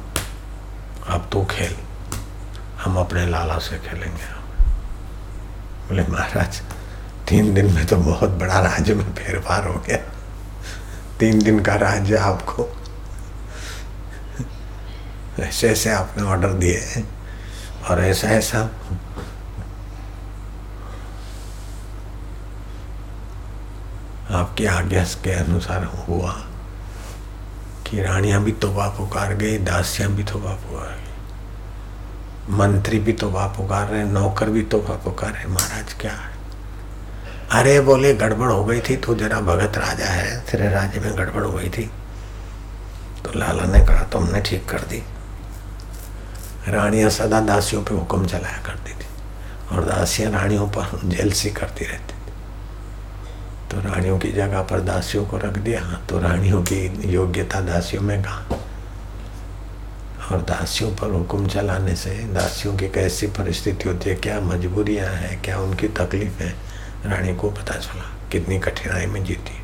अब 1.09 1.29
तू 1.33 1.45
खेल, 1.51 1.77
हम 2.83 2.97
अपने 2.97 3.27
लाला 3.27 3.59
से 3.59 3.79
खेलेंगे 3.79 4.37
बोले, 5.89 6.03
महाराज, 6.03 6.61
तीन 7.29 7.53
दिन 7.55 7.73
में 7.73 7.87
तो 7.87 7.97
बहुत 7.97 8.31
बड़ा 8.41 8.61
राज्य 8.61 8.95
में 8.95 9.15
फेरफार 9.15 9.67
हो 9.67 9.75
गया। 9.89 9.97
तीन 11.19 11.43
दिन 11.43 11.61
का 11.61 11.75
राज्य 11.77 12.17
आपको 12.17 12.69
ऐसे 15.39 15.69
ऐसे 15.71 15.91
आपने 15.91 16.23
ऑर्डर 16.25 16.53
दिए 16.55 16.79
हैं, 16.87 17.05
और 17.89 18.01
ऐसा 18.01 18.29
ऐसा 18.29 18.63
आपकी 24.39 24.67
आज्ञा 24.67 25.05
के 25.25 25.33
अनुसार 25.33 25.85
हुआ 25.85 26.33
कि 27.87 28.03
रानियाँ 28.03 28.43
भी 28.43 28.53
तोबा 28.53 28.89
पुकार 28.89 29.35
गई, 29.35 29.59
दासियाँ 29.59 30.11
भी 30.13 30.25
तोबा 30.25 30.53
पुकार 30.55 30.97
गई, 30.97 32.57
मंत्री 32.57 32.99
भी 32.99 33.13
तोबा 33.13 33.47
पुकार 33.47 33.87
रहे 33.89 34.05
नौकर 34.05 34.51
भी 34.51 34.63
तोबा 34.63 34.95
पुकार 34.95 35.33
रहे 35.33 35.47
महाराज, 35.47 35.93
क्या 35.93 36.13
है? 36.13 36.37
अरे, 37.51 37.81
बोले, 37.81 38.15
गड़बड़ 38.15 38.51
हो 38.51 38.65
गई 38.65 38.81
थी 38.81 38.97
तो 38.97 39.15
जरा 39.15 39.41
भगत 39.41 39.79
राजा 39.79 40.07
है, 40.07 40.41
तेरे 40.41 40.69
राज्य 40.69 41.01
में 41.01 41.17
गड़बड़ 41.19 41.43
हो 41.43 41.53
गई 41.53 41.69
थी। 41.69 41.91
तो 43.25 43.39
लाला 43.39 43.65
ने 43.65 43.85
कहा, 43.87 44.03
तुमने 44.03 44.41
ठीक 44.41 44.69
कर 44.69 44.81
दी। 44.81 45.03
रानियाँ 46.69 47.11
सदा 47.11 47.41
दासियों 47.41 47.83
पे 47.83 47.95
हुक्म 47.95 48.27
चलाया 48.27 48.63
करती 48.63 48.93
थी 48.93 49.07
और 49.73 49.85
दासियाँ 49.85 50.31
रानियों 50.33 50.69
पर 50.69 50.91
जेल 50.99 51.11
जेलसी 51.11 51.51
करती 51.51 51.85
रहती 51.85 52.18
तो 53.71 53.81
रानियों 53.81 54.19
की 54.19 54.33
जगह 54.33 54.63
पर 54.63 54.81
दासियों 54.81 55.27
को 55.27 55.37
रख 55.37 55.59
दिया। 55.59 56.01
तो 56.09 56.19
रानियों 56.19 56.63
की 56.63 57.11
योग्यता 57.13 57.61
दासियों 57.61 58.03
में 58.03 58.23
कहा। 58.23 58.43
और 60.33 60.43
दासियों 60.43 60.91
पर 60.91 61.11
हुक्म 61.11 61.49
चलाने 61.49 61.97
से 61.97 62.11
दासियों 62.11 62.77
की 62.77 62.89
कैसी 62.89 63.27
परिस्थिति 63.27 63.89
होती 63.89 64.11
है, 64.11 64.17
क्या 64.17 64.41
मजबूरियाँ 64.41 65.09
हैं, 65.09 65.43
क्या 65.43 65.61
उनकी 65.61 65.89
तकलीफ़ 65.89 66.43
है, 66.43 66.55
रानी 67.07 67.37
को 67.37 67.51
पता 67.51 67.75
चला। 67.75 68.11
कितनी 68.33 68.59
कठिनाई 68.59 69.07
में 69.07 69.25
जीती। 69.25 69.59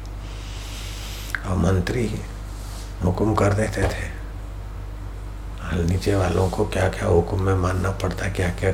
और 1.49 1.57
मंत्री 1.57 2.21
हुक्म 3.05 3.35
कर 3.35 3.53
देते 3.53 3.83
थे। 3.83 4.15
हल 5.65 5.81
नीचे 5.81 6.15
वालों 6.15 6.51
को 6.51 6.65
क्या 6.65 6.89
क्या 6.89 7.07
हुक्म 7.07 7.43
में 7.43 7.55
मानना 7.55 7.91
पड़ता 7.91 8.29
क्या 8.29 8.49
क्या 8.49 8.71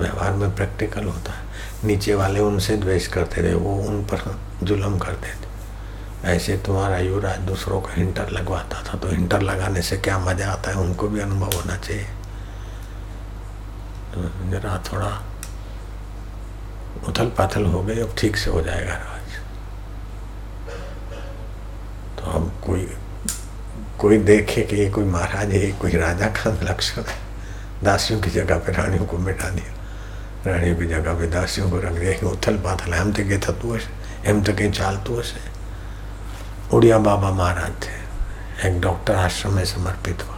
व्यवहार 0.00 0.32
में 0.32 0.54
प्रैक्टिकल 0.56 1.04
होता 1.04 1.32
है। 1.32 1.48
नीचे 1.84 2.14
वाले 2.14 2.40
उनसे 2.40 2.76
द्वेष 2.76 3.06
करते 3.08 3.42
थे 3.42 3.54
वो 3.54 3.74
उन 3.82 4.02
पर 4.04 4.22
जुलम 4.62 4.98
करते 4.98 5.28
थे। 5.28 5.48
ऐसे 6.26 6.56
तुम्हारा 6.56 6.98
युवराज 6.98 7.38
दूसरों 7.40 7.80
का 7.80 7.92
हिंटर 7.94 8.30
लगवाता 8.30 8.82
था 8.84 8.98
तो 8.98 9.08
हिंटर 9.08 9.42
लगाने 9.42 9.82
से 9.82 9.96
क्या 9.98 10.18
मज़ा 10.18 10.50
आता 10.52 10.70
है? 10.70 10.76
उनको 10.76 11.08
भी 11.08 11.20
अनुभव 11.20 11.56
होना 11.56 11.76
चाहिए। 11.76 12.04
तो 14.14 14.50
जरा 14.50 14.76
थोड़ा 14.92 15.10
उथल 17.08 17.28
पाथल 17.38 17.64
हो 17.64 17.82
गई, 17.82 17.98
अब 18.00 18.14
ठीक 18.18 18.36
से 18.36 18.50
हो 18.50 18.60
जाएगा 18.60 18.94
राज। 18.94 19.38
तो 22.18 22.30
अब 22.30 22.52
कोई 22.66 22.88
कोई 23.98 24.18
देखे 24.18 24.62
कि 24.62 24.76
ये 24.76 24.90
कोई 24.90 25.04
महाराज 25.04 25.50
है 25.50 25.70
कोई 25.72 25.92
राजा 25.92 26.26
का 26.26 26.50
लक्षण 26.62 27.02
है। 27.02 27.18
दासियों 27.84 28.20
की 28.20 28.30
जगह 28.30 28.58
पर 28.58 28.74
रानियों 28.74 29.06
को 29.06 29.18
बैठा 29.18 29.48
दिया। 29.48 29.74
जगह 30.46 31.14
पे 31.14 31.26
दासियों 31.26 31.70
को 31.70 31.78
रख 31.78 31.92
दिया 31.92 32.28
उथल 32.30 32.56
पाथल, 32.56 32.94
हम 32.94 33.12
तो 33.12 33.22
कहीं 33.22 33.38
थतु 33.38 33.74
हसे 33.74 34.30
एम 34.30 34.42
तो 34.42 34.52
कहीं 34.52 34.70
चालतू 34.72 35.18
हसे 35.18 35.48
उड़िया 36.76 36.98
बाबा 36.98 37.30
महाराज 37.30 37.72
थे, 37.82 38.68
एक 38.68 38.80
डॉक्टर 38.80 39.14
आश्रम 39.14 39.52
में 39.52 39.64
समर्पित 39.64 40.22
हुआ। 40.22 40.36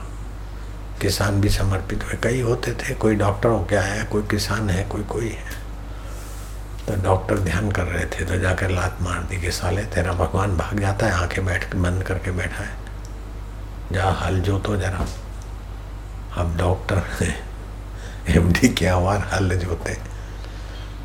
किसान 1.00 1.40
भी 1.40 1.48
समर्पित 1.48 2.04
हुए, 2.04 2.18
कई 2.22 2.40
होते 2.40 2.72
थे, 2.72 2.94
कोई 2.94 3.14
डॉक्टर 3.14 3.48
हो 3.48 3.64
गया 3.64 3.82
है 3.82 4.04
कोई 4.04 4.22
किसान 4.22 4.70
है, 4.70 4.84
कोई 4.84 5.02
कोई 5.02 5.28
है। 5.28 5.60
तो 6.86 7.02
डॉक्टर 7.02 7.38
ध्यान 7.38 7.70
कर 7.70 7.84
रहे 7.84 8.04
थे 8.04 8.24
तो 8.24 8.36
जाकर 8.36 8.70
लात 8.70 8.98
मार 9.02 9.22
दी 9.22 9.40
कि 9.40 9.50
साले, 9.50 9.82
तेरा 9.84 10.12
भगवान 10.12 10.56
भाग 10.56 10.80
जाता 10.80 11.06
है, 11.06 11.12
आँखें 11.12 11.44
बैठ 11.46 11.64
के 11.64 11.78
बंद 11.78 12.02
करके 12.02 12.30
बैठा 12.30 12.64
है। 12.64 12.74
जा, 13.92 14.10
हल 14.10 14.40
जो 14.40 14.58
तो 14.58 14.76
जरा। 14.76 15.06
अब 16.36 16.56
डॉक्टर 16.56 17.02
एम 18.28 18.52
डी 18.52 18.86
हुआ 18.86 19.18
हल 19.18 19.58
जोते। 19.58 19.96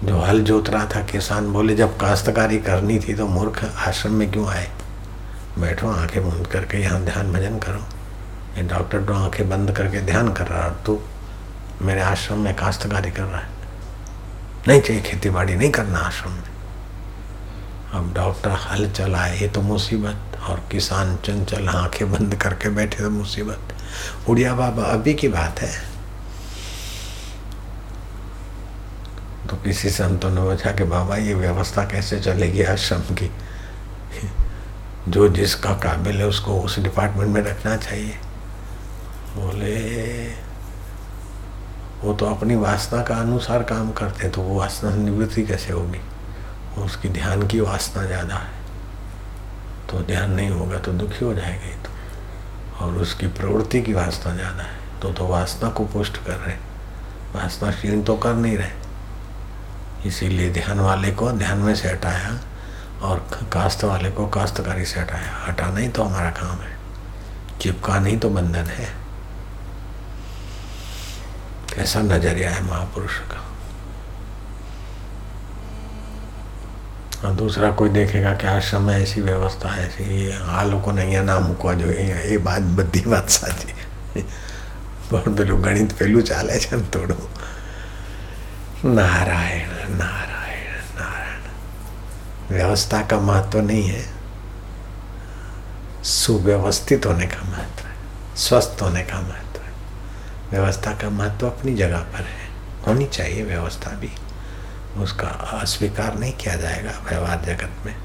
जो 0.04 0.20
हल 0.20 0.44
जोत 0.44 0.70
रहा 0.70 0.86
था, 0.86 1.02
किसान 1.02 1.54
बोले, 1.54 1.76
जब 1.76 1.98
काश्तकारी 1.98 2.58
करनी 2.58 3.00
थी 3.00 3.14
तो 3.14 3.28
मूर्ख 3.28 3.74
आश्रम 3.78 4.14
में 4.14 4.32
क्यों 4.32 4.48
आए? 4.48 4.72
बैठो, 5.60 5.90
आँखें 5.90 6.30
बंद 6.30 6.48
करके 6.48 6.78
यहाँ 6.78 7.02
ध्यान 7.02 7.34
भजन 7.34 7.60
करो। 7.60 7.80
ये 8.58 8.64
डॉक्टर 8.64 9.04
तो 9.04 9.14
आँखें 9.14 9.50
बंद 9.50 9.72
करके 9.72 10.02
ध्यान 10.02 10.34
कर 10.34 10.48
रहा 10.48 10.70
तू 10.70 11.00
मेरे 11.82 12.02
आश्रम 12.02 12.38
में 12.38 12.56
काश्तकारी 12.56 13.12
कर 13.12 13.24
रहा 13.24 13.40
है। 13.40 13.50
नहीं 14.68 14.82
चाहिए 14.82 15.02
खेती 15.02 15.30
बाड़ी 15.30 15.56
नहीं 15.56 15.72
करना 15.72 16.00
आश्रम 16.00 16.32
में। 16.32 16.44
अब 17.94 18.14
डॉक्टर 18.14 18.50
हल 18.50 18.92
चलाए, 18.92 19.40
ये 19.40 19.48
तो 19.48 19.62
मुसीबत। 19.62 20.18
और 20.50 20.64
किसान 20.72 21.16
चंचल, 21.16 21.68
आँखें 21.68 22.12
बंद 22.12 22.36
करके 22.36 22.70
बैठे 22.70 23.04
तो 23.04 23.10
मुसीबत। 23.10 23.60
उड़िया 24.30 24.56
बाबा, 24.56 24.84
अभी 24.84 25.14
की 25.14 25.28
बात 25.28 25.60
है। 25.60 25.97
तो 29.50 29.56
किसी 29.56 29.90
संतों 29.90 30.30
ने 30.30 30.42
पूछा 30.42 30.72
कि, 30.72 30.84
बाबा, 30.84 31.18
ये 31.18 31.34
व्यवस्था 31.34 31.86
कैसे 31.86 32.20
चलेगी 32.20 32.64
आश्रम 32.64 33.02
की? 33.16 33.32
जो 35.10 35.28
जिसका 35.28 35.74
काबिल 35.74 36.18
है 36.18 36.28
उसको 36.28 36.62
उस 36.62 36.80
डिपार्टमेंट 36.80 37.34
में 37.34 37.42
रखना 37.42 37.78
चाहिए। 37.78 38.16
बोले, 39.36 40.28
वो 42.04 42.14
तो 42.14 42.26
अपनी 42.26 42.56
वासना 42.56 43.02
का 43.04 43.16
अनुसार 43.16 43.64
काम 43.64 43.92
करते 43.92 44.24
हैं 44.24 44.32
तो 44.32 44.42
वो 44.42 44.60
वासना 44.60 44.96
निवृत्ति 44.96 45.44
कैसे 45.44 45.74
होगी? 45.74 46.00
उसकी 46.78 47.10
ध्यान 47.10 47.48
की 47.48 47.60
वासना 47.60 48.06
ज़्यादा 48.06 48.36
है। 48.36 48.56
तो 49.90 50.00
ध्यान 50.00 50.32
नहीं 50.32 50.50
होगा 50.50 50.78
तो 50.78 50.92
दुखी 50.92 51.26
हो 51.26 51.34
जाएगा 51.34 51.84
तो। 51.84 52.86
और 52.86 52.94
उसकी 52.94 53.28
प्रवृत्ति 53.28 53.82
की 53.82 53.94
वासना 53.94 54.36
ज़्यादा 54.36 54.64
है। 54.64 55.00
तो 55.02 55.14
तो 55.14 55.28
वासना 55.28 55.70
को 55.70 55.86
पुष्ट 55.86 56.18
कर 56.18 56.36
रहे 56.36 56.56
वासना 57.36 57.72
क्षीण 57.72 58.02
तो 58.02 58.16
कर 58.16 58.34
नहीं 58.34 58.58
रहे। 58.58 58.87
इसीलिए 60.07 60.51
ध्यान 60.53 60.81
वाले 60.81 61.11
को 61.13 61.31
ध्यान 61.35 61.59
में 61.59 61.75
से 61.75 61.89
हटाया 61.89 62.39
और 63.03 63.19
कास्त 63.53 63.85
वाले 63.85 64.11
को 64.11 64.27
कास्तकारी 64.31 64.85
से 64.85 65.01
हटाया 65.01 65.37
हटाना 65.47 65.81
ही 65.81 65.89
तो 65.89 66.03
हमारा 66.03 66.31
काम 66.33 66.59
है 66.61 66.77
चिपका 67.61 67.99
नहीं 68.01 68.19
तो 68.19 68.29
बंधन 68.31 68.67
है 68.71 68.89
कैसा 71.75 72.01
नजरिया 72.03 72.51
है 72.51 72.63
महापुरुष 72.65 73.19
का 73.31 73.41
और 77.25 77.35
दूसरा 77.35 77.71
कोई 77.71 77.89
देखेगा 77.91 78.33
कि 78.35 78.47
आश्रम 78.47 78.83
में 78.83 78.95
ऐसी 78.95 79.21
व्यवस्था 79.21 79.69
है 79.69 79.87
ऐसी 79.87 80.31
आ 80.53 80.63
લોકો 80.65 80.93
ને 80.93 81.03
અહીંયા 81.03 81.25
ના 81.25 81.41
મૂકવા 81.41 81.75
જોઈએ 81.75 82.17
એ 82.27 82.39
બાત 82.39 82.65
બધી 82.77 83.03
વાત 83.07 83.29
સાચી 83.31 83.75
પણ 85.11 85.35
પેલું 85.35 85.61
ગણિત 85.61 85.95
પેલું 85.95 86.25
ચાલે 86.25 86.59
છે 86.59 86.77
ને 86.77 86.83
થોડું 86.91 87.23
नारायण 88.86 89.70
नारायण 89.98 90.82
नारायण। 90.96 91.42
व्यवस्था 92.50 93.02
का 93.02 93.20
महत्व 93.20 93.62
नहीं 93.62 93.84
है। 93.84 94.04
सुव्यवस्थित 96.04 97.06
होने 97.06 97.28
का 97.28 97.42
महत्व 97.42 97.88
है। 97.88 97.96
स्वस्थ 98.36 98.82
होने 98.82 99.02
का 99.04 99.22
महत्व 99.22 99.62
है। 99.62 99.72
व्यवस्था 100.52 100.92
का 100.92 101.10
महत्व 101.10 101.48
अपनी 101.48 101.74
जगह 101.76 101.98
पर 101.98 102.22
है। 102.22 102.48
होनी 102.88 103.06
चाहिए 103.06 103.44
व्यवस्था 103.44 103.92
भी। 103.92 104.12
उसका 105.02 105.28
अस्वीकार 105.62 106.16
नहीं 106.16 106.34
किया 106.34 106.56
जाएगा 106.56 106.92
व्यवहार 107.10 107.42
जगत 107.42 107.86
में। 107.86 107.96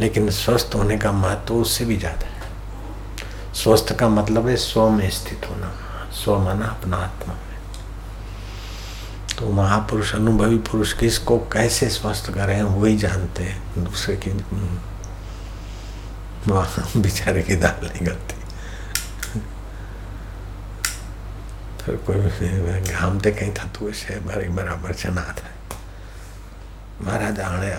लेकिन 0.00 0.30
स्वस्थ 0.30 0.70
होने 0.74 0.98
का 0.98 1.12
महत्व 1.12 1.54
उससे 1.54 1.84
भी 1.84 1.96
ज़्यादा 1.96 2.26
है। 2.26 2.52
स्वस्थ 3.54 3.92
का 3.92 4.08
मतलब 4.08 4.48
है 4.48 4.56
स्व 4.56 4.88
में 4.90 5.10
स्थित 5.10 5.50
होना, 5.50 5.74
स्व 6.12 6.38
माना 6.38 6.66
अपना 6.66 6.96
आत्मा 6.96 7.34
में। 7.34 7.53
तो 9.37 9.49
महापुरुष 9.53 10.13
अनुभवी 10.15 10.57
पुरुष 10.65 10.93
किसको 10.93 11.37
कैसे 11.51 11.89
स्वस्थ 11.91 12.31
करें 12.31 12.61
वही 12.61 12.97
जानते 12.97 13.43
हैं 13.43 13.83
दूसरे 13.83 14.15
की 14.17 14.31
बेचारे 16.47 17.41
की 17.43 17.55
दाल 17.57 17.85
नहीं 17.85 18.05
गलती 18.07 18.39
फिर 21.81 21.95
कोई 22.05 22.81
घाम 22.81 23.19
ते 23.19 23.31
कहीं 23.31 23.53
થતું 23.53 23.91
હશે 23.91 24.19
મારી 24.21 24.49
બરાબર 24.49 24.93
છે 24.93 25.09
ના 25.11 25.33
થાય 25.33 25.59
મહારાજ 27.01 27.39
આણે 27.39 27.69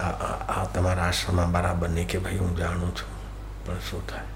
આ 0.48 0.64
તમારા 0.66 1.06
આશ્રમમાં 1.06 1.52
બરાબર 1.52 1.88
નહીં 1.88 2.06
કે 2.06 2.18
ભાઈ 2.18 2.38
હું 2.38 2.56
જાણું 2.56 2.92
છું 2.92 3.10
પણ 3.66 3.80
શું 3.90 4.02
થાય 4.06 4.28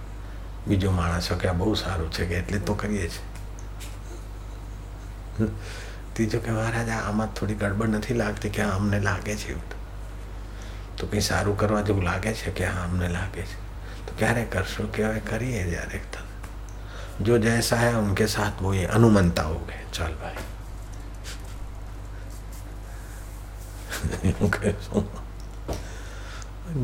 બીજો 0.66 0.90
માણસ 0.92 1.28
કે 1.34 1.48
આ 1.48 1.54
બહુ 1.54 1.76
સારું 1.76 2.10
છે 2.10 2.26
કે 2.26 2.34
એટલે 2.34 2.58
તો 2.60 2.74
કરીએ 2.74 3.08
છીએ 3.08 3.24
ત્રીજો 6.18 6.40
કે 6.40 6.50
મહારાજ 6.50 6.90
આમાં 6.92 7.34
થોડી 7.34 7.56
ગડબડ 7.56 7.94
નથી 7.94 8.14
લાગતી 8.14 8.50
કે 8.50 8.62
અમને 8.70 9.00
લાગે 9.00 9.34
છે 9.36 9.50
એવું 9.50 9.68
તો 10.96 11.06
કંઈ 11.06 11.20
સારું 11.22 11.56
કરવા 11.56 11.82
જેવું 11.82 12.04
લાગે 12.04 12.32
છે 12.34 12.50
કે 12.52 12.66
હા 12.66 12.84
અમને 12.84 13.08
લાગે 13.10 13.42
છે 13.42 13.56
तो 14.06 14.12
ક્યારે 14.16 14.44
કરશો 14.48 14.86
કે 14.90 15.02
હવે 15.04 15.20
કરીએ 15.22 15.64
જ્યારે 15.66 16.00
जो 17.20 17.38
जैसा 17.38 17.76
है 17.76 17.94
उनके 17.96 18.26
साथ 18.28 18.62
वो 18.62 18.74
ये 18.74 18.84
अनुमंता 18.86 19.42
हो 19.42 19.58
गए 19.68 19.80
चल 19.92 20.14
भाई 20.14 20.34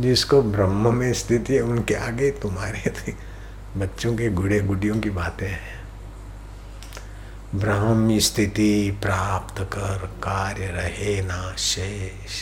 जिसको 0.00 0.42
ब्रह्म 0.42 0.94
में 0.94 1.12
स्थिति 1.14 1.54
है 1.54 1.60
उनके 1.62 1.94
आगे 1.94 2.30
तुम्हारे 2.42 2.90
थे 2.90 3.14
बच्चों 3.76 4.16
के 4.16 4.28
गुड़े 4.32 4.60
गुडियों 4.62 5.00
की 5.00 5.10
बातें 5.10 5.46
हैं 5.48 5.73
ब्रह्म 7.56 8.18
स्थिति 8.20 8.72
प्राप्त 9.02 9.62
कर 9.72 10.06
कार्य 10.22 10.66
रहे 10.72 11.20
ना 11.22 11.42
शेष 11.58 12.38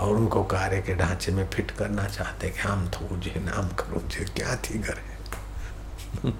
और 0.00 0.16
उनको 0.16 0.42
कार्य 0.46 0.80
के 0.82 0.94
ढांचे 0.96 1.32
में 1.32 1.46
फिट 1.50 1.70
करना 1.78 2.04
चाहते 2.08 2.50
कि 2.50 2.60
हम 2.60 2.88
थू 2.90 3.16
जे 3.18 3.40
नाम 3.44 3.68
करूँ 3.76 4.02
जे 4.08 4.24
क्या 4.36 4.56
थी 4.60 4.78
करे 4.80 6.32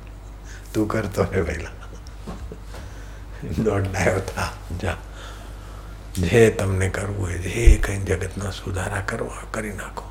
तू 0.75 0.87
कर 0.87 1.07
तो 1.09 1.23
रे 1.25 1.43
પહેલા 1.43 1.79
દોડાયો 3.59 4.21
था 4.23 4.45
જા 4.79 4.97
જે 6.21 6.51
તમને 6.53 6.91
કરવું 6.91 7.19
હોય 7.19 7.39
જે 7.39 7.79
કંઈ 7.79 7.99
જગતનો 8.11 8.53
સુધારા 8.53 9.03
કરવો 9.03 9.33
કરી 9.53 9.75
નાખો 9.75 10.07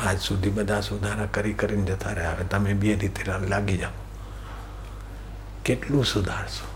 આજ 0.00 0.18
સુધી 0.20 0.50
બધા 0.50 0.80
સુધારા 0.82 1.28
કરી 1.28 1.54
કરીને 1.54 1.86
જતા 1.86 2.12
રહ્યા 2.12 2.34
હવે 2.34 2.44
તમે 2.46 2.74
બે 2.76 2.94
રીતે 2.96 3.24
લાગી 3.46 3.78
જાઓ 3.78 3.96
કેટલું 5.64 6.06
સુધારશો 6.06 6.66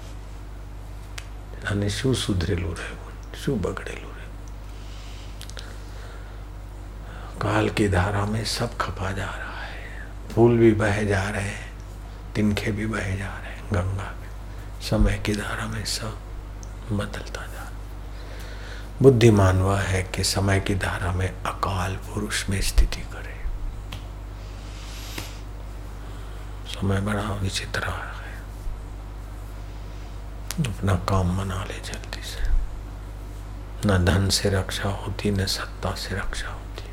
અને 1.71 1.89
શું 1.89 2.15
સુધરેલું 2.23 2.73
રહ્યું 2.77 3.13
શું 3.41 3.55
બગડેલું 3.65 4.11
રહ્યું 4.11 4.21
काल 7.43 7.69
की 7.71 7.87
धारा 7.89 8.25
में 8.27 8.45
सब 8.47 8.77
खपा 8.81 9.11
जा 9.13 9.31
रहा 9.39 9.63
है 9.63 9.79
फूल 10.33 10.53
भी 10.59 10.71
बहे 10.83 11.05
जा 11.07 11.23
रहे 11.29 11.43
हैं 11.45 11.71
तिनखे 12.35 12.71
भी 12.73 12.87
बहे 12.87 13.17
जा 13.19 13.31
रहे 13.39 13.53
हैं 13.53 13.65
गंगा 13.73 14.09
में 14.21 14.29
समय 14.89 15.19
की 15.27 15.35
धारा 15.35 15.67
में 15.67 15.85
सब 15.95 16.15
बदलता 16.93 17.43
जा 17.55 17.63
रहा 17.63 19.03
बुद्धिमान 19.03 19.63
वह 19.63 19.81
है 19.93 20.03
कि 20.15 20.25
समय 20.25 20.61
की 20.69 20.75
धारा 20.87 21.13
में 21.13 21.29
अकाल 21.29 21.97
पुरुष 22.07 22.49
में 22.51 22.61
स्थिति 22.71 23.03
करे 23.13 23.37
समय 26.75 27.01
बड़ा 27.09 27.27
विचित्र 27.43 27.81
रहा 27.81 28.11
है 28.11 28.16
अपना 30.58 30.96
काम 30.96 31.38
मना 31.38 31.64
ले 31.64 31.80
जल्दी 31.80 32.24
से। 32.24 32.48
न 33.88 34.06
धन 34.06 34.30
से 34.30 34.50
रक्षा 34.50 34.90
होती, 34.90 35.32
न 35.32 35.46
सत्ता 35.46 35.92
से 35.96 36.16
रक्षा 36.16 36.50
होती। 36.50 36.84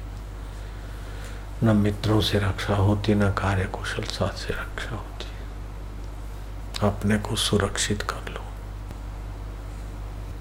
न 1.67 1.77
मित्रों 1.77 2.21
से 2.21 2.39
रक्षा 2.39 2.77
होती, 2.77 3.15
न 3.15 3.31
कार्य 3.31 3.65
कुशलता 3.65 4.29
से 4.29 4.49
रक्षा 4.49 4.91
होती। 4.91 5.27
अपने 6.87 7.19
को 7.19 7.37
सुरक्षित 7.37 8.03
कर 8.03 8.33
लो। 8.33 8.45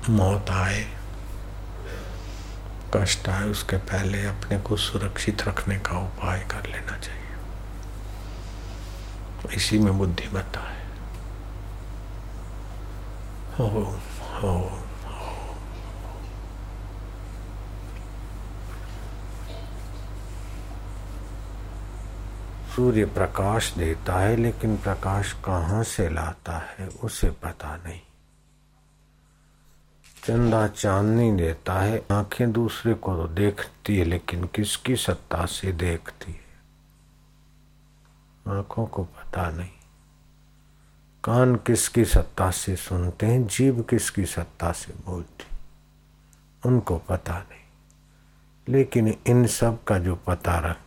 मौत 0.10 0.50
आए, 0.50 0.98
कष्ट 2.96 3.30
आए, 3.30 3.44
उसके 3.44 3.78
पहले 3.78 4.26
अपने 4.26 4.60
को 4.60 4.78
सुरक्षित 4.78 5.48
रखने 5.48 5.80
का 5.80 6.00
उपाय 6.00 6.40
कर 6.40 6.70
लेना 6.70 6.98
चाहिए। 6.98 7.24
इसी 9.56 9.80
में 9.80 9.98
बुद्धिमत्ता 9.98 10.60
है 10.60 10.83
हो 13.60 13.68
हो 13.70 14.80
सूर्य 22.76 23.06
प्रकाश 23.06 23.74
देता 23.74 24.20
है, 24.20 24.36
लेकिन 24.36 24.78
प्रकाश 24.78 25.34
कहाँ 25.34 25.84
से 25.84 26.10
लाता 26.10 26.58
है, 26.58 26.88
उसे 26.88 27.30
पता 27.30 27.76
नहीं। 27.76 28.02
चंदा 30.24 30.68
चांदनी 30.68 31.32
देता 31.32 31.74
है, 31.74 32.06
आँखें 32.12 32.52
दूसरे 32.52 32.94
को 32.94 33.16
तो 33.16 33.28
देखती 33.28 33.98
है, 33.98 34.06
लेकिन 34.06 34.44
किसकी 34.44 34.96
सत्ता 34.96 35.46
से 35.46 35.72
देखती 35.72 36.32
है? 36.32 36.44
आँखों 38.58 38.86
को 38.86 39.04
पता 39.04 39.50
नहीं। 39.50 39.83
कान 41.24 41.56
किसकी 41.56 42.06
सत्ता 42.06 42.52
से 42.52 42.76
सुनते 42.76 43.26
हैं 43.26 43.48
जीव 43.48 43.82
किसकी 43.82 44.26
सत्ता 44.26 44.72
से 44.72 44.94
बोलती 45.06 45.58
उनको 46.66 46.98
पता 46.98 47.40
नहीं। 47.40 47.62
लेकिन 48.70 49.16
इन 49.28 49.48
सब 49.48 49.84
का 49.84 50.00
जो 50.00 50.16
पता 50.16 50.60
रख, 50.60 50.78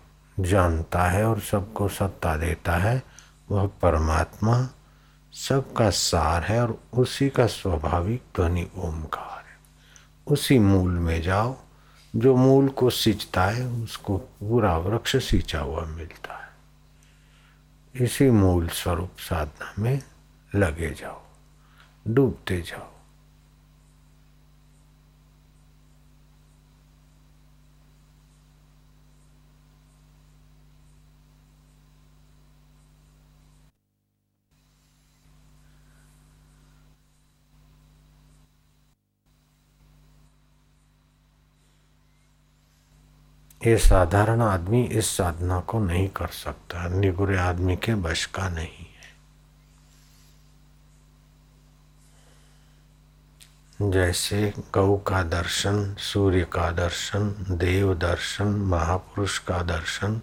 जानता 0.41 1.03
है 1.03 1.25
और 1.25 1.41
सबको 1.41 1.89
सत्ता 1.89 2.37
देता 2.37 2.77
है, 2.77 3.03
वह 3.51 3.67
परमात्मा 3.67 4.69
सबका 5.33 5.91
सार 5.91 6.43
है 6.43 6.63
और 6.63 6.81
उसी 6.93 7.29
का 7.29 7.47
स्वाभाविक 7.47 8.23
ध्वनि 8.37 8.69
ओमकार 8.77 9.39
है। 9.39 9.59
उसी 10.27 10.59
मूल 10.59 10.91
में 10.91 11.23
जाओ, 11.23 11.57
जो 12.17 12.37
मूल 12.37 12.69
को 12.69 12.91
सींचता 12.91 13.45
है, 13.45 13.67
उसको 13.67 14.19
पूरा 14.19 14.79
वृक्ष 14.79 15.17
सींचा 15.17 15.61
हुआ 15.61 15.85
मिलता 15.85 16.35
है। 16.35 16.49
इसी 18.05 18.31
मूल 18.31 18.69
स्वरूप 18.69 19.11
साधना 19.19 19.75
में 19.79 20.03
लगे 20.57 20.91
जाओ, 20.95 21.23
डूबते 22.07 22.61
जाओ। 22.63 22.93
ये 43.61 43.77
साधारण 43.79 44.41
आदमी 44.41 44.83
इस 44.95 45.07
साधना 45.17 45.59
को 45.61 45.79
नहीं 45.81 46.09
कर 46.09 46.27
सकता, 46.29 46.89
निगुरे 46.91 47.37
आदमी 47.39 47.77
के 47.77 47.95
बश 47.97 48.25
का 48.27 48.49
नहीं 48.49 48.69
है 48.69 48.85
जैसे 53.83 54.55
गौ 54.75 54.97
का 54.97 55.23
दर्शन, 55.23 55.95
सूर्य 55.95 56.45
का 56.45 56.71
दर्शन, 56.71 57.47
देव 57.51 57.95
दर्शन, 57.95 58.45
महापुरुष 58.45 59.39
का 59.39 59.63
दर्शन, 59.63 60.21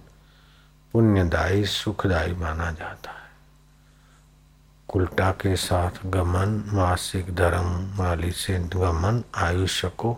पुण्यदायी, 0.93 1.65
सुखदायी 1.65 2.33
माना 2.33 2.71
जाता 2.71 3.11
है। 3.11 3.31
कुल्टा 4.87 5.31
के 5.31 5.55
साथ 5.55 5.91
गमन, 6.05 6.63
मासिक 6.67 7.35
धर्म 7.35 7.97
वाली 7.97 8.31
से 8.31 8.59
गमन, 8.59 9.23
आयुष्य 9.35 9.89
को 9.89 10.13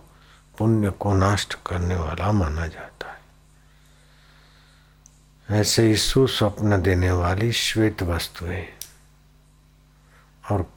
पुण्य 0.58 0.90
को 0.90 1.14
नष्ट 1.14 1.58
करने 1.66 1.96
वाला 1.96 2.32
माना 2.32 2.68
जाता 2.68 3.08
है। 3.08 3.22
ऐसे 5.62 5.88
ही 5.88 5.96
सुस्वप्न 5.96 6.82
देने 6.82 7.12
वाली 7.12 7.52
श्वेत 7.52 8.04
वस्तुएँ 8.04 8.66
और 10.52 10.72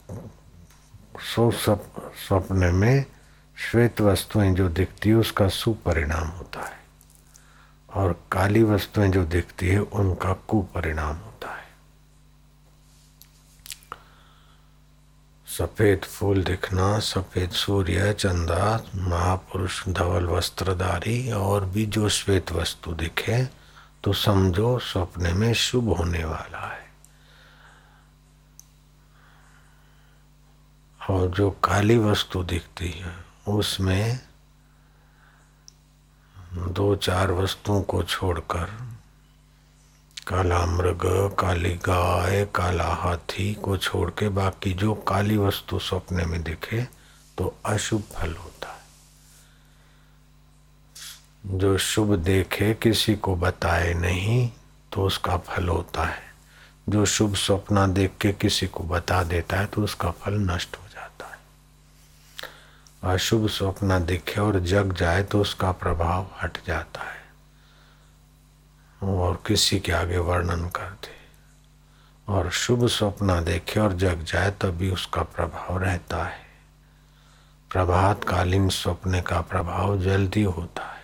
सो 1.19 1.51
सप, 1.51 2.13
स्वप्न 2.27 2.75
में 2.75 3.05
श्वेत 3.57 4.01
वस्तुएँ 4.01 4.51
जो 4.51 4.69
दिखती 4.69 5.09
है 5.09 5.15
उसका 5.15 5.47
सुपरिणाम 5.47 6.27
होता 6.27 6.61
है। 6.61 6.79
और 7.89 8.13
काली 8.31 8.63
वस्तुएँ 8.63 9.09
जो 9.09 9.25
दिखती 9.25 9.67
है 9.67 9.79
उनका 9.79 10.33
कुपरिणाम 10.47 11.15
होता 11.15 11.51
है। 11.53 11.67
सफ़ेद 15.57 16.01
फूल 16.01 16.43
दिखना 16.43 16.99
सफ़ेद 16.99 17.49
सूर्य 17.49 18.13
चंदा 18.13 18.83
महापुरुष 18.95 19.87
धवल 19.89 20.25
वस्त्रधारी 20.25 21.31
और 21.31 21.65
भी 21.65 21.85
जो 21.85 22.09
श्वेत 22.09 22.51
वस्तु 22.51 22.91
दिखे 22.91 23.43
तो 24.03 24.13
समझो 24.13 24.79
स्वप्न 24.79 25.37
में 25.37 25.53
शुभ 25.53 25.89
होने 25.89 26.23
वाला 26.25 26.67
है। 26.73 26.78
और 31.09 31.27
जो 31.27 31.49
काली 31.63 31.97
वस्तु 31.97 32.43
दिखती 32.43 32.89
है, 32.91 33.13
उसमें 33.47 34.19
दो 36.53 36.95
चार 36.95 37.31
वस्तुओं 37.31 37.81
को 37.81 38.03
छोड़कर 38.03 38.65
काला 40.27 40.65
मृग, 40.65 41.01
काली 41.39 41.73
गाय, 41.75 42.45
काला 42.55 42.87
हाथी 42.93 43.53
को 43.53 43.77
छोड़ 43.77 44.09
के 44.09 44.29
बाकी 44.29 44.73
जो 44.73 44.93
काली 44.93 45.37
वस्तु 45.37 45.79
सपने 45.79 46.25
में 46.25 46.43
दिखे 46.43 46.81
तो 47.37 47.55
अशुभ 47.65 48.01
फल 48.01 48.35
होता 48.35 48.67
है। 48.67 48.79
जो 51.59 51.77
शुभ 51.77 52.15
देखे, 52.15 52.73
किसी 52.73 53.15
को 53.15 53.35
बताए 53.35 53.93
नहीं 53.93 54.49
तो 54.93 55.03
उसका 55.03 55.37
फल 55.37 55.67
होता 55.67 56.03
है। 56.03 56.27
जो 56.89 57.05
शुभ 57.05 57.35
सपना 57.35 57.87
देख 57.87 58.11
के 58.21 58.33
किसी 58.33 58.67
को 58.67 58.83
बता 58.83 59.23
देता 59.23 59.57
है 59.57 59.65
तो 59.65 59.83
उसका 59.83 60.11
फल 60.11 60.33
नष्ट 60.33 60.75
हो 60.75 60.83
अशुभ 63.03 63.47
स्वप्न 63.47 64.05
दिखे 64.05 64.41
और 64.41 64.59
जग 64.59 64.93
जाए 64.93 65.23
तो 65.23 65.41
उसका 65.41 65.71
प्रभाव 65.71 66.27
हट 66.41 66.57
जाता 66.67 67.01
है। 67.01 67.19
और 69.03 69.43
किसी 69.47 69.79
के 69.79 69.91
आगे 69.91 70.17
वर्णन 70.17 70.69
कर 70.69 70.89
दे। 70.89 71.19
और 72.33 72.49
शुभ 72.49 72.87
स्वप्न 72.87 73.43
देखे 73.43 73.79
और 73.79 73.93
जग 73.93 74.23
जाए 74.23 74.51
तभी 74.51 74.89
उसका 74.89 75.23
प्रभाव 75.23 75.77
रहता 75.77 76.23
है। 76.23 76.39
प्रभात 77.71 78.23
कालीन 78.23 78.69
स्वप्न 78.69 79.21
का 79.21 79.41
प्रभाव 79.41 80.01
जल्दी 80.01 80.43
होता 80.43 80.83
है। 80.83 81.03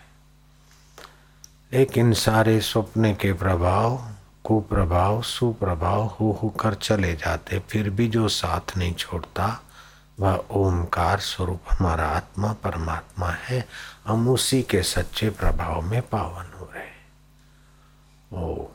लेकिन 1.74 2.14
सारे 2.14 2.62
स्वप्न 2.62 3.14
के 3.14 3.34
प्रभाव, 3.34 4.10
कुप्रभाव, 4.44 5.22
सुप्रभाव 5.22 6.04
हो 6.04 6.40
होकर 6.44 6.74
चले 6.74 7.14
जाते, 7.14 7.60
फिर 7.60 7.90
भी 7.90 8.08
जो 8.08 8.28
साथ 8.28 8.78
नहीं 8.78 8.94
छोड़ता 8.94 9.62
वह 10.20 10.44
ओमकार 10.52 11.20
स्वरूप 11.20 11.62
हमारा 11.70 12.08
आत्मा 12.08 12.52
परमात्मा 12.64 13.30
है 13.48 13.66
हम 14.08 14.30
उसी 14.30 14.62
के 14.64 14.84
सच्चे 14.84 15.30
प्रभाव 15.30 15.82
में 15.82 16.02
पावन 16.02 16.54
हो 16.60 16.70
रहे 16.76 16.94
ओम 18.44 18.68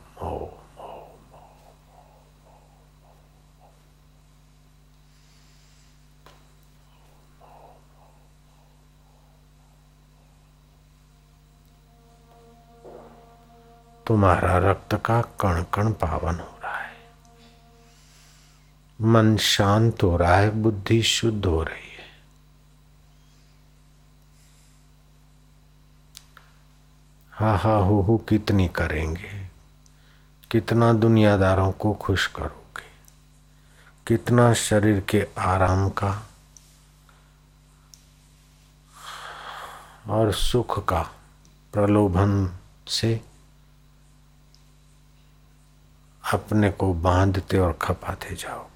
तुम्हारा 14.07 14.57
रक्त 14.57 14.93
का 15.05 15.21
कण 15.41 15.63
कण 15.73 15.91
पावन 15.91 16.39
हो 16.39 16.57
है 16.57 16.60
मन 19.01 19.37
शांत 19.37 20.03
हो 20.03 20.17
रहा 20.17 20.35
है, 20.35 20.49
बुद्धि 20.49 21.03
शुद्ध 21.03 21.45
हो 21.45 21.63
रही 21.63 21.75
है। 21.75 21.91
हा 27.31 27.57
हा 27.57 27.75
हो 27.75 28.01
हो 28.01 28.17
कितनी 28.17 28.67
करेंगे? 28.67 29.47
कितना 30.51 30.93
दुनियादारों 30.93 31.71
को 31.71 31.93
खुश 31.93 32.27
करोगे? 32.27 32.83
कितना 34.07 34.53
शरीर 34.53 34.99
के 34.99 35.27
आराम 35.37 35.89
का 35.89 36.29
और 40.07 40.33
सुख 40.33 40.85
का 40.85 41.01
प्रलोभन 41.73 42.57
से 42.87 43.21
अपने 46.33 46.71
को 46.71 46.93
बांधते 46.93 47.57
और 47.57 47.79
खपाते 47.81 48.35
जाओगे। 48.35 48.70